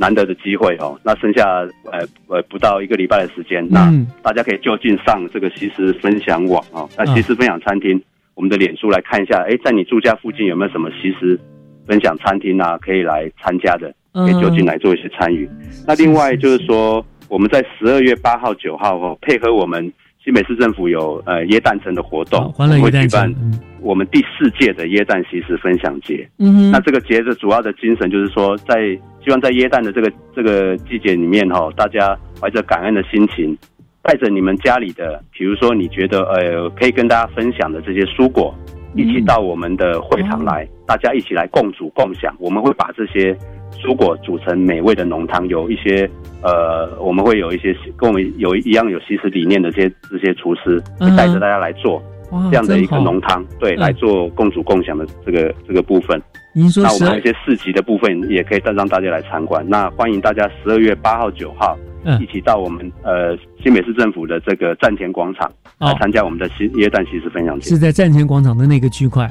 [0.00, 0.98] 难得的机会哦。
[1.04, 1.44] 那剩下
[1.92, 8.02] 呃呃不到一个礼拜的时间，那嗯大家可以就近上这个西施分享网哦，那西施分享餐厅，
[8.34, 11.38] 我们的脸书来看一下，哎，在你住家附近有没有什么西施
[11.86, 15.46] 分享餐厅啊，可以来参加的，嗯可以就近来做一些参与。
[15.86, 19.92] 那另外就是说，我们在十二月八号、九号哦，配合我们
[20.22, 23.34] 新北市政府有呃耶诞城的活动，会举办
[23.80, 26.28] 我们第四届的耶诞西施分享节。
[26.38, 28.94] 嗯那这个节的主要的精神就是说，在
[29.24, 33.56] 希望在耶诞的这个这个季节里面哈、大家怀着感恩的心情，
[34.02, 38.54] 带着你们家里的，比如说你觉得呃可以跟大家分享的这些蔬果，
[38.94, 42.34] 一起到我们的会场来，大家一起来共煮共享。
[42.38, 43.36] 我们会把这些
[43.72, 46.08] 蔬果煮成美味的浓汤，有一些
[46.42, 52.02] 呃，我们会有一些跟我们有一样有西式理念的这些这些厨师，会带着大家来做。
[52.30, 56.20] 哇这样的一个浓汤，对，嗯来做共煮共享的这个这个部分。
[56.54, 59.64] 您说那我们还有一些市集的部分，也可以带让大家来参观。
[59.68, 67.78] 那欢迎大家十二月八号、九号，嗯一起到我们呃新北市政府的这个站前广场哦来参加我们的西耶诞西施分享节是。
[67.78, 69.30] 在站前广场的那个区块。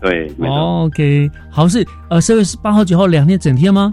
[0.00, 0.54] 对，没错。
[0.54, 3.90] 哦 OK，好是呃十二月八号、九号两天整天吗？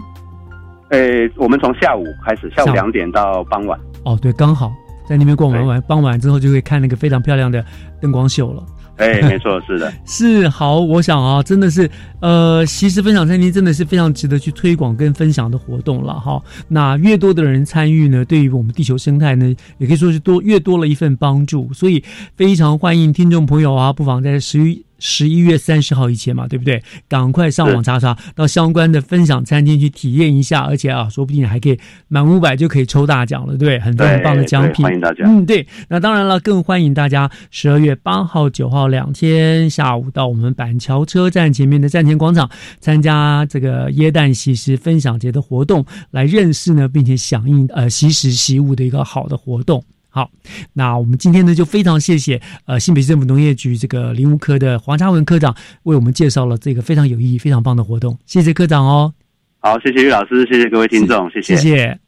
[0.90, 0.98] 呃，
[1.36, 3.78] 我们从下午开始，下午下午两点到傍晚。
[4.04, 4.70] 哦，对，刚好
[5.08, 7.64] 在那边逛完完，傍晚之后就会看那个非常漂亮的
[8.00, 8.62] 灯光秀了。
[8.96, 9.92] 哎，没错，是的。
[10.06, 11.90] 是好，我想啊，真的是，
[12.20, 16.40] 呃，其实分享餐厅真的是非常值得去推广跟分享的活动了哈。
[16.68, 21.68] 那越多的人参与呢，对于我们地球生态呢，也可以说是多越多了一份帮助。
[21.72, 22.02] 所以
[22.36, 26.82] 非常欢迎听众朋友啊，不妨在十一十一月三十号以前嘛，对不对？
[27.06, 31.78] 赶快上网查查，到相关的分享餐厅去体验一下，而且啊，说不定还可以
[32.08, 33.78] 满五百就可以抽大奖了，对不对？
[33.78, 35.66] 很多很棒的奖品，欢迎大家嗯，对。
[35.90, 42.48] 那当然了，更欢迎大家十二月八号、九号两天下午到我们板桥车站前面的站前广场
[42.80, 49.84] 参加这个耶诞习食分享节的活动，来认识呢，并且响应呃习食习物的一个好的活动。
[50.14, 50.30] 好，
[50.74, 55.52] 那我们今天呢就非常谢谢呃新北市政府农业局这个林务科的黄嘉文科长
[55.82, 59.12] 为我们介绍了这个非常有意义、非常棒的活动，谢谢科长哦。
[59.58, 61.98] 好，谢谢玉老师，谢谢各位听众，谢谢谢。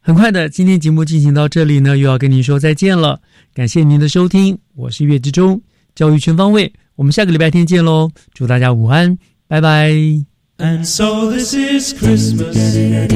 [0.00, 3.22] 很快的，今天节目进行到这里呢，又要跟您说再见了。
[3.54, 5.62] 感谢您的收听，我是岳志忠，
[5.94, 8.10] 教育全方位，我们下个礼拜天见喽！
[8.34, 9.16] 祝大家午安，
[9.48, 10.33] 拜拜。
[10.56, 12.56] And so this is Christmas.
[12.76, 13.10] And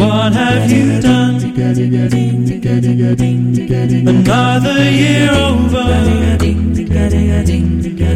[0.00, 1.36] what have you done?
[4.08, 5.82] Another year over.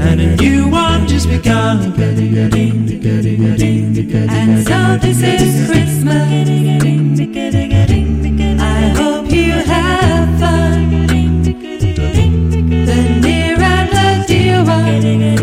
[0.04, 1.92] And a new one just begun.
[4.30, 6.48] And so this is Christmas.
[8.58, 10.90] I hope you have fun.
[12.86, 15.41] The near and the dear one.